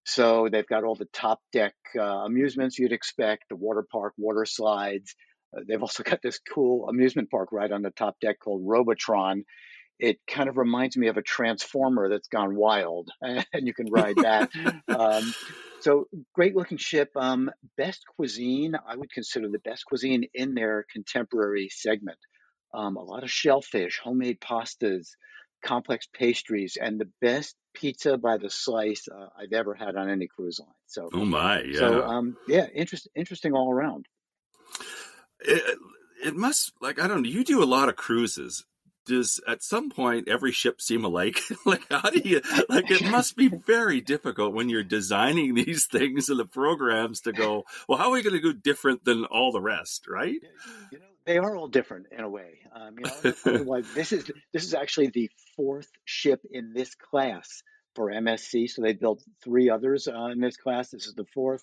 So 0.06 0.48
they've 0.50 0.66
got 0.66 0.84
all 0.84 0.94
the 0.94 1.08
top 1.12 1.40
deck 1.52 1.74
uh, 1.98 2.02
amusements 2.02 2.78
you'd 2.78 2.92
expect, 2.92 3.44
the 3.48 3.56
water 3.56 3.84
park, 3.90 4.12
water 4.18 4.44
slides. 4.44 5.14
Uh, 5.56 5.60
they've 5.66 5.80
also 5.80 6.02
got 6.02 6.20
this 6.22 6.38
cool 6.54 6.88
amusement 6.88 7.30
park 7.30 7.50
right 7.52 7.70
on 7.70 7.82
the 7.82 7.90
top 7.90 8.16
deck 8.20 8.36
called 8.38 8.62
Robotron, 8.64 9.44
it 9.98 10.18
kind 10.26 10.48
of 10.48 10.56
reminds 10.56 10.96
me 10.96 11.08
of 11.08 11.16
a 11.16 11.22
transformer 11.22 12.08
that's 12.08 12.28
gone 12.28 12.56
wild 12.56 13.10
and 13.22 13.44
you 13.66 13.74
can 13.74 13.90
ride 13.90 14.16
that. 14.16 14.50
Um, 14.88 15.34
so 15.80 16.08
great 16.34 16.56
looking 16.56 16.78
ship 16.78 17.10
um, 17.16 17.50
best 17.76 18.04
cuisine 18.16 18.74
i 18.88 18.96
would 18.96 19.12
consider 19.12 19.48
the 19.48 19.58
best 19.58 19.84
cuisine 19.84 20.24
in 20.34 20.54
their 20.54 20.84
contemporary 20.92 21.68
segment. 21.70 22.18
Um, 22.72 22.96
a 22.96 23.02
lot 23.02 23.22
of 23.22 23.30
shellfish 23.30 24.00
homemade 24.02 24.40
pastas 24.40 25.10
complex 25.64 26.06
pastries 26.12 26.76
and 26.80 27.00
the 27.00 27.08
best 27.20 27.54
pizza 27.72 28.18
by 28.18 28.36
the 28.36 28.50
slice 28.50 29.08
uh, 29.08 29.28
i've 29.38 29.52
ever 29.52 29.74
had 29.74 29.96
on 29.96 30.10
any 30.10 30.26
cruise 30.26 30.58
line. 30.60 30.68
So 30.86 31.08
oh 31.12 31.24
my 31.24 31.62
yeah. 31.62 31.78
so 31.78 32.02
um, 32.02 32.36
yeah 32.48 32.66
interest, 32.74 33.08
interesting 33.14 33.52
all 33.52 33.72
around. 33.72 34.06
It, 35.40 35.78
it 36.24 36.34
must 36.34 36.72
like 36.80 36.98
i 37.00 37.06
don't 37.06 37.22
know 37.22 37.28
you 37.28 37.44
do 37.44 37.62
a 37.62 37.64
lot 37.64 37.88
of 37.88 37.96
cruises 37.96 38.64
does 39.04 39.40
at 39.46 39.62
some 39.62 39.90
point 39.90 40.28
every 40.28 40.52
ship 40.52 40.80
seem 40.80 41.04
alike? 41.04 41.40
like 41.66 41.84
how 41.90 42.10
do 42.10 42.20
you 42.24 42.40
like 42.68 42.90
it 42.90 43.04
must 43.10 43.36
be 43.36 43.48
very 43.48 44.00
difficult 44.00 44.54
when 44.54 44.68
you're 44.68 44.84
designing 44.84 45.54
these 45.54 45.86
things 45.86 46.28
and 46.28 46.38
the 46.38 46.44
programs 46.44 47.20
to 47.22 47.32
go, 47.32 47.64
well, 47.88 47.98
how 47.98 48.08
are 48.08 48.12
we 48.12 48.22
going 48.22 48.34
to 48.34 48.40
go 48.40 48.52
different 48.52 49.04
than 49.04 49.24
all 49.24 49.52
the 49.52 49.60
rest, 49.60 50.06
right? 50.08 50.40
You 50.92 50.98
know, 50.98 51.04
they 51.26 51.38
are 51.38 51.56
all 51.56 51.68
different 51.68 52.06
in 52.12 52.20
a 52.20 52.28
way. 52.28 52.60
Um, 52.74 52.96
you 52.98 53.04
know, 53.64 53.82
this 53.94 54.12
is 54.12 54.30
this 54.52 54.64
is 54.64 54.74
actually 54.74 55.08
the 55.08 55.30
fourth 55.56 55.88
ship 56.04 56.40
in 56.50 56.72
this 56.74 56.94
class 56.94 57.62
for 57.94 58.10
MSC. 58.10 58.68
So 58.68 58.82
they 58.82 58.92
built 58.92 59.22
three 59.42 59.70
others 59.70 60.08
uh, 60.08 60.26
in 60.26 60.40
this 60.40 60.56
class. 60.56 60.90
This 60.90 61.06
is 61.06 61.14
the 61.14 61.26
fourth, 61.34 61.62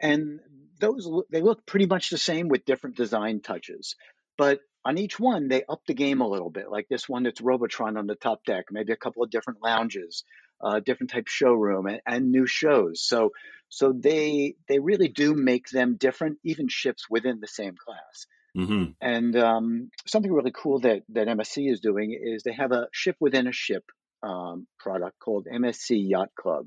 and 0.00 0.40
those 0.80 1.08
they 1.30 1.40
look 1.40 1.66
pretty 1.66 1.86
much 1.86 2.10
the 2.10 2.18
same 2.18 2.48
with 2.48 2.64
different 2.64 2.96
design 2.96 3.40
touches. 3.40 3.96
But 4.36 4.60
on 4.84 4.98
each 4.98 5.18
one, 5.18 5.48
they 5.48 5.64
up 5.68 5.82
the 5.86 5.94
game 5.94 6.20
a 6.20 6.28
little 6.28 6.50
bit. 6.50 6.70
Like 6.70 6.88
this 6.88 7.08
one 7.08 7.22
that's 7.22 7.40
Robotron 7.40 7.96
on 7.96 8.06
the 8.06 8.14
top 8.14 8.44
deck, 8.44 8.66
maybe 8.70 8.92
a 8.92 8.96
couple 8.96 9.22
of 9.22 9.30
different 9.30 9.62
lounges, 9.62 10.24
uh, 10.60 10.80
different 10.80 11.10
type 11.10 11.26
showroom, 11.26 11.86
and, 11.86 12.00
and, 12.06 12.30
new 12.30 12.46
shows. 12.46 13.02
So, 13.02 13.30
so 13.68 13.92
they 13.92 14.56
they 14.68 14.78
really 14.78 15.08
do 15.08 15.34
make 15.34 15.68
them 15.70 15.96
different, 15.96 16.38
even 16.44 16.68
ships 16.68 17.08
within 17.08 17.40
the 17.40 17.48
same 17.48 17.74
class. 17.76 18.26
Mm-hmm. 18.56 18.92
And 19.00 19.36
um, 19.36 19.90
something 20.06 20.32
really 20.32 20.52
cool 20.54 20.80
that 20.80 21.02
that 21.10 21.28
MSC 21.28 21.70
is 21.70 21.80
doing 21.80 22.16
is 22.20 22.42
they 22.42 22.52
have 22.52 22.72
a 22.72 22.88
ship 22.92 23.16
within 23.20 23.46
a 23.46 23.52
ship 23.52 23.84
um, 24.22 24.66
product 24.78 25.18
called 25.18 25.46
MSC 25.52 26.08
Yacht 26.08 26.30
Club. 26.38 26.66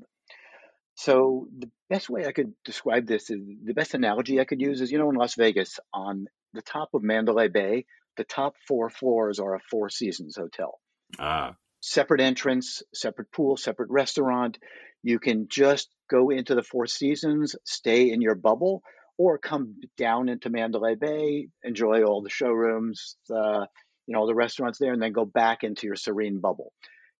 So 0.96 1.46
the 1.56 1.70
best 1.88 2.10
way 2.10 2.26
I 2.26 2.32
could 2.32 2.52
describe 2.64 3.06
this 3.06 3.30
is 3.30 3.38
the 3.64 3.72
best 3.72 3.94
analogy 3.94 4.40
I 4.40 4.44
could 4.44 4.60
use 4.60 4.80
is 4.80 4.90
you 4.90 4.98
know 4.98 5.10
in 5.10 5.16
Las 5.16 5.36
Vegas 5.36 5.78
on 5.94 6.26
the 6.52 6.62
top 6.62 6.90
of 6.92 7.02
Mandalay 7.02 7.48
Bay 7.48 7.86
the 8.18 8.24
top 8.24 8.56
four 8.66 8.90
floors 8.90 9.38
are 9.38 9.54
a 9.54 9.60
Four 9.70 9.88
Seasons 9.88 10.36
hotel. 10.36 10.78
Ah. 11.18 11.54
Separate 11.80 12.20
entrance, 12.20 12.82
separate 12.92 13.32
pool, 13.32 13.56
separate 13.56 13.88
restaurant. 13.90 14.58
You 15.02 15.18
can 15.18 15.46
just 15.48 15.88
go 16.10 16.28
into 16.28 16.54
the 16.54 16.62
Four 16.62 16.86
Seasons, 16.86 17.56
stay 17.64 18.10
in 18.10 18.20
your 18.20 18.34
bubble, 18.34 18.82
or 19.16 19.38
come 19.38 19.76
down 19.96 20.28
into 20.28 20.50
Mandalay 20.50 20.96
Bay, 20.96 21.48
enjoy 21.62 22.02
all 22.02 22.22
the 22.22 22.30
showrooms, 22.30 23.16
uh, 23.34 23.64
you 24.06 24.14
know, 24.14 24.26
the 24.26 24.34
restaurants 24.34 24.78
there, 24.78 24.92
and 24.92 25.00
then 25.00 25.12
go 25.12 25.24
back 25.24 25.62
into 25.62 25.86
your 25.86 25.96
serene 25.96 26.40
bubble. 26.40 26.72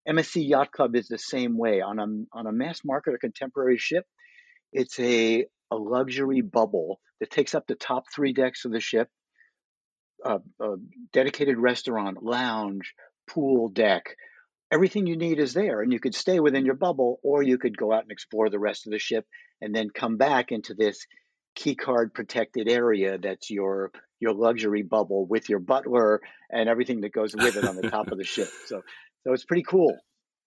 MSC 0.08 0.48
Yacht 0.48 0.72
Club 0.72 0.96
is 0.96 1.08
the 1.08 1.18
same 1.18 1.56
way 1.56 1.80
on 1.80 1.98
a 1.98 2.06
on 2.36 2.46
a 2.46 2.52
mass 2.52 2.80
market 2.84 3.14
or 3.14 3.18
contemporary 3.18 3.78
ship. 3.78 4.04
It's 4.72 4.98
a 4.98 5.46
a 5.70 5.76
luxury 5.76 6.40
bubble 6.40 7.00
that 7.20 7.30
takes 7.30 7.54
up 7.54 7.66
the 7.66 7.74
top 7.74 8.04
three 8.14 8.32
decks 8.32 8.64
of 8.64 8.72
the 8.72 8.80
ship 8.80 9.08
a, 10.24 10.38
a 10.60 10.76
dedicated 11.12 11.58
restaurant, 11.58 12.22
lounge, 12.22 12.94
pool 13.28 13.68
deck. 13.68 14.16
Everything 14.70 15.06
you 15.06 15.16
need 15.16 15.38
is 15.38 15.54
there, 15.54 15.80
and 15.80 15.92
you 15.92 16.00
could 16.00 16.14
stay 16.14 16.40
within 16.40 16.66
your 16.66 16.74
bubble, 16.74 17.18
or 17.22 17.42
you 17.42 17.56
could 17.56 17.76
go 17.76 17.92
out 17.92 18.02
and 18.02 18.12
explore 18.12 18.50
the 18.50 18.58
rest 18.58 18.86
of 18.86 18.92
the 18.92 18.98
ship, 18.98 19.24
and 19.60 19.74
then 19.74 19.88
come 19.90 20.16
back 20.16 20.52
into 20.52 20.74
this 20.74 21.06
key 21.54 21.74
card 21.74 22.14
protected 22.14 22.68
area 22.68 23.18
that's 23.18 23.50
your 23.50 23.90
your 24.20 24.32
luxury 24.32 24.82
bubble 24.82 25.26
with 25.26 25.48
your 25.48 25.58
butler 25.58 26.20
and 26.50 26.68
everything 26.68 27.00
that 27.00 27.12
goes 27.12 27.34
with 27.34 27.56
it 27.56 27.64
on 27.64 27.74
the 27.74 27.90
top 27.90 28.12
of 28.12 28.18
the 28.18 28.24
ship. 28.24 28.48
So 28.66 28.82
so 29.24 29.32
it's 29.32 29.44
pretty 29.44 29.64
cool 29.64 29.98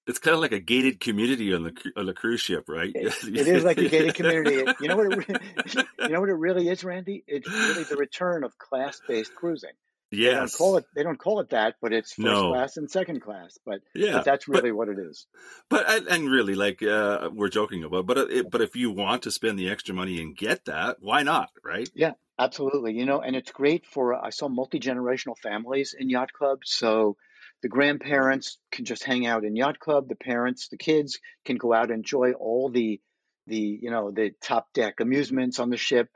it's 0.07 0.19
kind 0.19 0.33
of 0.33 0.41
like 0.41 0.51
a 0.51 0.59
gated 0.59 0.99
community 0.99 1.53
on 1.53 1.63
the 1.63 1.91
on 1.95 2.05
the 2.05 2.13
cruise 2.13 2.41
ship, 2.41 2.65
right? 2.67 2.91
it, 2.93 3.13
it 3.23 3.47
is 3.47 3.63
like 3.63 3.77
a 3.77 3.87
gated 3.87 4.15
community. 4.15 4.71
You 4.79 4.87
know 4.87 4.97
what? 4.97 5.29
It, 5.29 5.41
you 5.99 6.09
know 6.09 6.19
what 6.19 6.29
it 6.29 6.33
really 6.33 6.67
is, 6.67 6.83
Randy? 6.83 7.23
It's 7.27 7.49
really 7.49 7.83
the 7.83 7.97
return 7.97 8.43
of 8.43 8.57
class 8.57 9.01
based 9.07 9.35
cruising. 9.35 9.71
Yes. 10.13 10.33
They 10.33 10.39
don't 10.39 10.53
call 10.53 10.77
it. 10.77 10.85
They 10.93 11.03
don't 11.03 11.17
call 11.17 11.39
it 11.39 11.49
that, 11.51 11.75
but 11.81 11.93
it's 11.93 12.13
first 12.13 12.25
no. 12.25 12.51
class 12.51 12.75
and 12.75 12.91
second 12.91 13.21
class. 13.21 13.57
But 13.65 13.79
yeah, 13.95 14.13
but 14.13 14.25
that's 14.25 14.47
really 14.47 14.71
but, 14.71 14.77
what 14.77 14.89
it 14.89 14.99
is. 14.99 15.25
But 15.69 16.11
and 16.11 16.29
really, 16.29 16.55
like 16.55 16.83
uh, 16.83 17.29
we're 17.33 17.49
joking 17.49 17.85
about, 17.85 18.07
but 18.07 18.17
it, 18.17 18.51
but 18.51 18.61
if 18.61 18.75
you 18.75 18.91
want 18.91 19.23
to 19.23 19.31
spend 19.31 19.57
the 19.57 19.69
extra 19.69 19.95
money 19.95 20.21
and 20.21 20.35
get 20.35 20.65
that, 20.65 20.97
why 20.99 21.23
not? 21.23 21.49
Right? 21.63 21.89
Yeah, 21.95 22.13
absolutely. 22.37 22.93
You 22.93 23.05
know, 23.05 23.21
and 23.21 23.37
it's 23.37 23.51
great 23.51 23.85
for. 23.85 24.13
I 24.13 24.31
saw 24.31 24.49
multi 24.49 24.81
generational 24.81 25.37
families 25.37 25.95
in 25.97 26.09
yacht 26.09 26.33
clubs, 26.33 26.73
so 26.73 27.15
the 27.61 27.69
grandparents 27.69 28.57
can 28.71 28.85
just 28.85 29.03
hang 29.03 29.25
out 29.25 29.45
in 29.45 29.55
yacht 29.55 29.79
club. 29.79 30.07
The 30.09 30.15
parents, 30.15 30.67
the 30.69 30.77
kids 30.77 31.19
can 31.45 31.57
go 31.57 31.73
out 31.73 31.91
and 31.91 31.99
enjoy 31.99 32.33
all 32.33 32.69
the 32.69 32.99
the 33.47 33.79
you 33.81 33.91
know 33.91 34.11
the 34.11 34.31
top 34.41 34.73
deck 34.73 34.99
amusements 34.99 35.59
on 35.59 35.69
the 35.69 35.77
ship. 35.77 36.09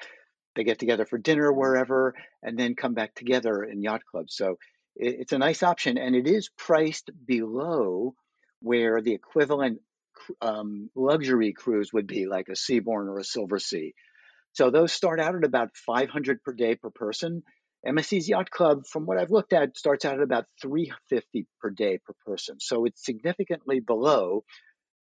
They 0.55 0.63
get 0.63 0.79
together 0.79 1.05
for 1.05 1.17
dinner 1.17 1.51
wherever, 1.51 2.15
and 2.41 2.57
then 2.57 2.75
come 2.75 2.93
back 2.93 3.13
together 3.15 3.63
in 3.63 3.81
yacht 3.81 4.01
club. 4.09 4.27
So 4.29 4.57
it, 4.95 5.17
it's 5.19 5.33
a 5.33 5.37
nice 5.37 5.63
option, 5.63 5.97
and 5.97 6.15
it 6.15 6.27
is 6.27 6.49
priced 6.57 7.11
below 7.25 8.15
where 8.61 9.01
the 9.01 9.13
equivalent 9.13 9.79
um, 10.41 10.89
luxury 10.95 11.53
cruise 11.53 11.91
would 11.93 12.07
be, 12.07 12.25
like 12.25 12.47
a 12.49 12.53
Seabourn 12.55 13.07
or 13.07 13.19
a 13.19 13.23
Silversea 13.23 13.93
So 14.53 14.69
those 14.71 14.93
start 14.93 15.19
out 15.19 15.35
at 15.35 15.43
about 15.43 15.75
500 15.75 16.41
per 16.43 16.53
day 16.53 16.75
per 16.75 16.89
person, 16.89 17.43
MSC's 17.85 18.27
Yacht 18.27 18.49
Club, 18.49 18.85
from 18.87 19.05
what 19.05 19.17
I've 19.17 19.31
looked 19.31 19.53
at, 19.53 19.77
starts 19.77 20.05
out 20.05 20.15
at 20.15 20.23
about 20.23 20.45
350 20.61 21.47
per 21.61 21.69
day 21.69 21.99
per 22.05 22.13
person. 22.25 22.57
So 22.59 22.85
it's 22.85 23.05
significantly 23.05 23.79
below 23.79 24.43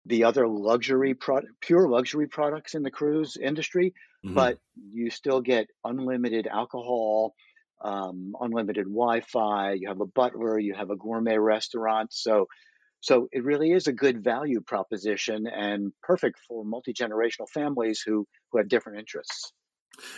the 0.06 0.24
other 0.24 0.48
luxury 0.48 1.14
product, 1.14 1.52
pure 1.60 1.88
luxury 1.88 2.26
products 2.26 2.74
in 2.74 2.82
the 2.82 2.90
cruise 2.90 3.36
industry, 3.40 3.94
mm-hmm. 4.24 4.34
but 4.34 4.58
you 4.90 5.10
still 5.10 5.40
get 5.40 5.68
unlimited 5.84 6.48
alcohol, 6.48 7.34
um, 7.84 8.32
unlimited 8.40 8.86
Wi-Fi. 8.86 9.72
You 9.74 9.88
have 9.88 10.00
a 10.00 10.06
butler, 10.06 10.58
you 10.58 10.74
have 10.74 10.90
a 10.90 10.96
gourmet 10.96 11.38
restaurant. 11.38 12.12
So, 12.12 12.46
so 13.00 13.28
it 13.30 13.44
really 13.44 13.70
is 13.70 13.86
a 13.86 13.92
good 13.92 14.24
value 14.24 14.60
proposition 14.60 15.46
and 15.46 15.92
perfect 16.02 16.40
for 16.48 16.64
multi 16.64 16.92
generational 16.92 17.48
families 17.52 18.02
who 18.04 18.26
who 18.50 18.58
have 18.58 18.68
different 18.68 18.98
interests. 18.98 19.52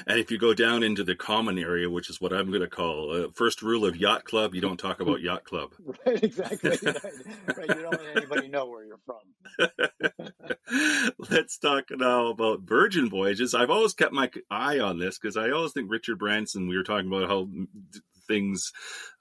And 0.07 0.19
if 0.19 0.31
you 0.31 0.39
go 0.39 0.55
down 0.55 0.83
into 0.83 1.05
the 1.05 1.15
common 1.15 1.59
area, 1.59 1.91
which 1.91 2.09
is 2.11 2.21
what 2.21 2.33
I'm 2.33 2.49
going 2.49 2.61
to 2.61 2.69
call 2.69 3.11
uh, 3.13 3.29
first 3.35 3.63
rule 3.63 3.85
of 3.85 3.97
yacht 3.97 4.25
club, 4.25 4.55
you 4.55 4.61
don't 4.61 4.79
talk 4.79 5.01
about 5.01 5.21
yacht 5.21 5.45
club. 5.45 5.71
Right, 6.07 6.23
exactly. 6.23 6.71
right. 6.71 6.83
right. 7.57 7.69
You 7.69 7.83
don't 7.83 7.93
let 7.93 8.17
anybody 8.17 8.49
know 8.49 8.67
where 8.67 8.85
you're 8.85 9.01
from. 9.07 9.21
Let's 11.31 11.59
talk 11.59 11.85
now 11.91 12.27
about 12.29 12.63
Virgin 12.63 13.09
Voyages. 13.09 13.55
I've 13.55 13.71
always 13.71 13.95
kept 13.95 14.13
my 14.13 14.31
eye 14.51 14.81
on 14.81 14.99
this 14.99 15.19
because 15.19 15.37
I 15.37 15.51
always 15.51 15.73
think 15.73 15.91
Richard 15.91 16.19
Branson. 16.19 16.69
We 16.69 16.77
were 16.77 16.83
talking 16.83 17.09
about 17.09 17.29
how 17.29 17.49
things, 18.27 18.73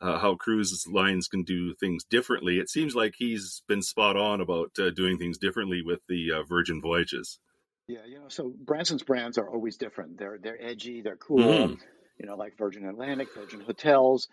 uh, 0.01 0.19
how 0.19 0.35
cruise 0.35 0.85
lines 0.91 1.27
can 1.27 1.43
do 1.43 1.73
things 1.75 2.03
differently. 2.03 2.57
It 2.57 2.69
seems 2.69 2.95
like 2.95 3.13
he's 3.17 3.63
been 3.67 3.81
spot 3.81 4.17
on 4.17 4.41
about 4.41 4.71
uh, 4.79 4.89
doing 4.89 5.17
things 5.17 5.37
differently 5.37 5.81
with 5.81 5.99
the 6.07 6.31
uh, 6.33 6.43
Virgin 6.43 6.81
voyages. 6.81 7.39
Yeah, 7.87 8.05
you 8.07 8.19
know, 8.19 8.29
so 8.29 8.53
Branson's 8.57 9.03
brands 9.03 9.37
are 9.37 9.49
always 9.49 9.77
different. 9.77 10.17
They're 10.17 10.39
they're 10.41 10.61
edgy, 10.61 11.01
they're 11.01 11.17
cool. 11.17 11.39
Mm-hmm. 11.39 11.73
You 12.19 12.27
know, 12.27 12.35
like 12.35 12.57
Virgin 12.57 12.87
Atlantic, 12.87 13.29
Virgin 13.35 13.61
Hotels. 13.61 14.27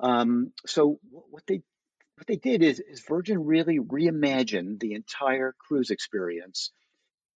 Um, 0.00 0.52
so 0.66 0.98
what 1.02 1.44
they 1.46 1.62
what 2.16 2.26
they 2.26 2.36
did 2.36 2.62
is, 2.62 2.80
is 2.80 3.04
Virgin 3.06 3.44
really 3.44 3.78
reimagined 3.78 4.80
the 4.80 4.94
entire 4.94 5.54
cruise 5.58 5.90
experience 5.90 6.70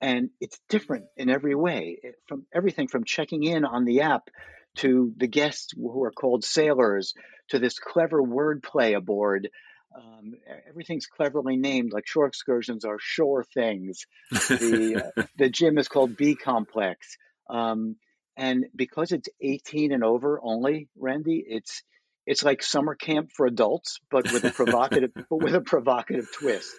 and 0.01 0.31
it's 0.41 0.59
different 0.69 1.05
in 1.17 1.29
every 1.29 1.55
way 1.55 1.99
from 2.27 2.47
everything 2.55 2.89
from 2.89 3.05
checking 3.05 3.45
in 3.45 3.65
on 3.65 3.85
the 3.85 4.01
app 4.01 4.29
to 4.77 5.13
the 5.17 5.27
guests 5.27 5.73
who 5.77 6.05
are 6.05 6.13
called 6.13 6.45
sailors 6.45 7.15
to 7.49 7.59
this 7.59 7.79
clever 7.79 8.23
wordplay 8.23 8.97
aboard 8.97 9.51
um, 9.97 10.35
everything's 10.69 11.07
cleverly 11.07 11.57
named 11.57 11.93
like 11.93 12.07
shore 12.07 12.27
excursions 12.27 12.85
are 12.85 12.99
shore 13.01 13.45
things 13.45 14.07
the, 14.31 15.13
uh, 15.17 15.23
the 15.39 15.49
gym 15.49 15.79
is 15.79 15.89
called 15.89 16.17
b 16.17 16.35
complex 16.35 17.17
um, 17.49 17.97
and 18.37 18.67
because 18.75 19.13
it's 19.13 19.29
18 19.41 19.93
and 19.93 20.05
over 20.05 20.41
only 20.43 20.89
randy 20.97 21.45
it's 21.47 21.83
it's 22.27 22.45
like 22.45 22.63
summer 22.63 22.95
camp 22.95 23.31
for 23.35 23.47
adults 23.47 23.99
but 24.11 24.33
with 24.33 24.45
a 24.45 24.51
provocative 24.51 25.11
but 25.15 25.27
with 25.43 25.55
a 25.55 25.61
provocative 25.61 26.29
twist 26.33 26.73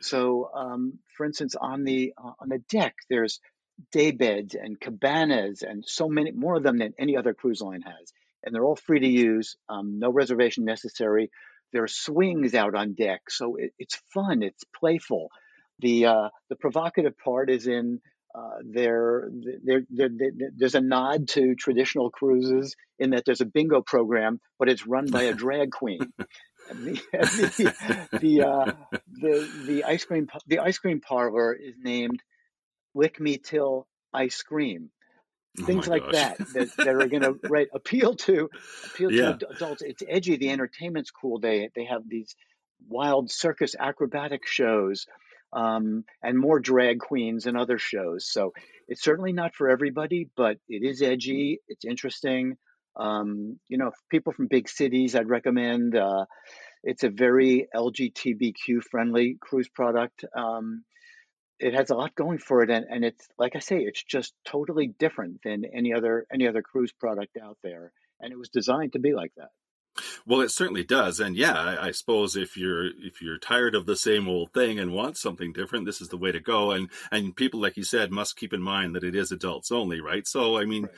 so, 0.00 0.50
um, 0.54 0.98
for 1.16 1.24
instance, 1.24 1.54
on 1.54 1.84
the 1.84 2.12
uh, 2.16 2.32
on 2.40 2.48
the 2.48 2.58
deck, 2.58 2.94
there's 3.08 3.40
day 3.90 4.10
beds 4.10 4.54
and 4.54 4.78
cabanas, 4.78 5.62
and 5.62 5.84
so 5.86 6.08
many 6.08 6.30
more 6.30 6.56
of 6.56 6.62
them 6.62 6.78
than 6.78 6.94
any 6.98 7.16
other 7.16 7.34
cruise 7.34 7.60
line 7.60 7.82
has, 7.82 8.12
and 8.42 8.54
they're 8.54 8.64
all 8.64 8.76
free 8.76 9.00
to 9.00 9.08
use. 9.08 9.56
Um, 9.68 9.98
no 9.98 10.10
reservation 10.10 10.64
necessary. 10.64 11.30
There 11.74 11.82
are 11.82 11.88
swings 11.88 12.54
out 12.54 12.74
on 12.74 12.94
deck, 12.94 13.22
so 13.28 13.56
it, 13.56 13.72
it's 13.78 14.00
fun. 14.14 14.42
It's 14.42 14.62
playful. 14.78 15.28
The 15.80 16.06
uh, 16.06 16.28
the 16.48 16.56
provocative 16.56 17.18
part 17.18 17.50
is 17.50 17.66
in 17.66 18.00
uh, 18.34 18.58
there, 18.64 19.28
there, 19.64 19.82
there, 19.90 20.08
there's 20.56 20.74
a 20.74 20.80
nod 20.80 21.28
to 21.28 21.54
traditional 21.54 22.10
cruises 22.10 22.74
in 22.98 23.10
that 23.10 23.24
there's 23.24 23.40
a 23.40 23.46
bingo 23.46 23.80
program, 23.80 24.40
but 24.58 24.68
it's 24.68 24.86
run 24.86 25.08
by 25.10 25.24
a 25.24 25.34
drag 25.44 25.70
queen. 25.70 26.12
the 26.68 27.00
the 27.12 28.18
the, 28.20 28.42
uh, 28.42 28.72
the 29.20 29.50
the 29.66 29.84
ice 29.84 30.04
cream 30.04 30.28
the 30.46 30.60
ice 30.60 30.78
cream 30.78 31.00
parlor 31.00 31.52
is 31.54 31.74
named 31.82 32.22
Lick 32.94 33.20
Me 33.20 33.36
Till 33.38 33.86
Ice 34.12 34.42
Cream. 34.42 34.90
Oh 35.60 35.64
Things 35.64 35.86
like 35.86 36.10
that, 36.12 36.38
that 36.54 36.76
that 36.78 36.88
are 36.88 37.06
going 37.06 37.22
to 37.22 37.38
right 37.44 37.68
appeal 37.72 38.14
to 38.16 38.50
appeal 38.86 39.12
yeah. 39.12 39.34
to 39.34 39.48
adults. 39.50 39.82
It's 39.82 40.02
edgy. 40.08 40.36
The 40.36 40.50
entertainment's 40.50 41.10
cool. 41.10 41.38
They 41.38 41.70
they 41.76 41.84
have 41.84 42.02
these 42.08 42.34
wild 42.88 43.30
circus 43.30 43.74
acrobatic 43.78 44.46
shows 44.46 45.06
um, 45.52 46.04
and 46.22 46.38
more 46.38 46.58
drag 46.58 46.98
queens 46.98 47.46
and 47.46 47.56
other 47.56 47.78
shows. 47.78 48.26
So 48.28 48.52
it's 48.88 49.02
certainly 49.02 49.32
not 49.32 49.54
for 49.54 49.70
everybody, 49.70 50.28
but 50.36 50.58
it 50.68 50.82
is 50.82 51.00
edgy. 51.00 51.60
It's 51.68 51.84
interesting. 51.84 52.56
Um, 52.96 53.58
you 53.68 53.78
know, 53.78 53.92
people 54.10 54.32
from 54.32 54.48
big 54.48 54.68
cities, 54.68 55.14
I'd 55.14 55.28
recommend. 55.28 55.96
Uh, 55.96 56.26
it's 56.82 57.04
a 57.04 57.08
very 57.08 57.68
LGBTQ 57.74 58.82
friendly 58.90 59.36
cruise 59.40 59.68
product. 59.68 60.24
Um, 60.36 60.84
it 61.64 61.74
has 61.74 61.90
a 61.90 61.94
lot 61.94 62.14
going 62.14 62.38
for 62.38 62.62
it, 62.62 62.70
and, 62.70 62.86
and 62.88 63.04
it's 63.04 63.26
like 63.38 63.56
I 63.56 63.60
say, 63.60 63.78
it's 63.78 64.02
just 64.02 64.34
totally 64.44 64.86
different 64.86 65.40
than 65.42 65.64
any 65.64 65.94
other 65.94 66.26
any 66.32 66.46
other 66.46 66.62
cruise 66.62 66.92
product 66.92 67.36
out 67.42 67.58
there, 67.62 67.92
and 68.20 68.32
it 68.32 68.38
was 68.38 68.50
designed 68.50 68.92
to 68.92 68.98
be 68.98 69.14
like 69.14 69.32
that. 69.36 69.48
Well, 70.26 70.40
it 70.40 70.50
certainly 70.50 70.82
does, 70.82 71.20
and 71.20 71.36
yeah, 71.36 71.56
I, 71.56 71.88
I, 71.88 71.90
suppose 71.92 72.36
if 72.36 72.56
you're 72.56 72.86
if 72.86 73.22
you're 73.22 73.38
tired 73.38 73.76
of 73.76 73.86
the 73.86 73.96
same 73.96 74.28
old 74.28 74.52
thing 74.52 74.78
and 74.78 74.92
want 74.92 75.16
something 75.16 75.52
different, 75.52 75.86
this 75.86 76.00
is 76.00 76.08
the 76.08 76.16
way 76.16 76.32
to 76.32 76.40
go. 76.40 76.72
And 76.72 76.90
and 77.12 77.36
people, 77.36 77.60
like 77.60 77.76
you 77.76 77.84
said, 77.84 78.10
must 78.10 78.36
keep 78.36 78.52
in 78.52 78.60
mind 78.60 78.96
that 78.96 79.04
it 79.04 79.14
is 79.14 79.30
adults 79.30 79.70
only, 79.70 80.00
right? 80.00 80.26
So, 80.26 80.58
I 80.58 80.64
mean, 80.64 80.84
right, 80.84 80.92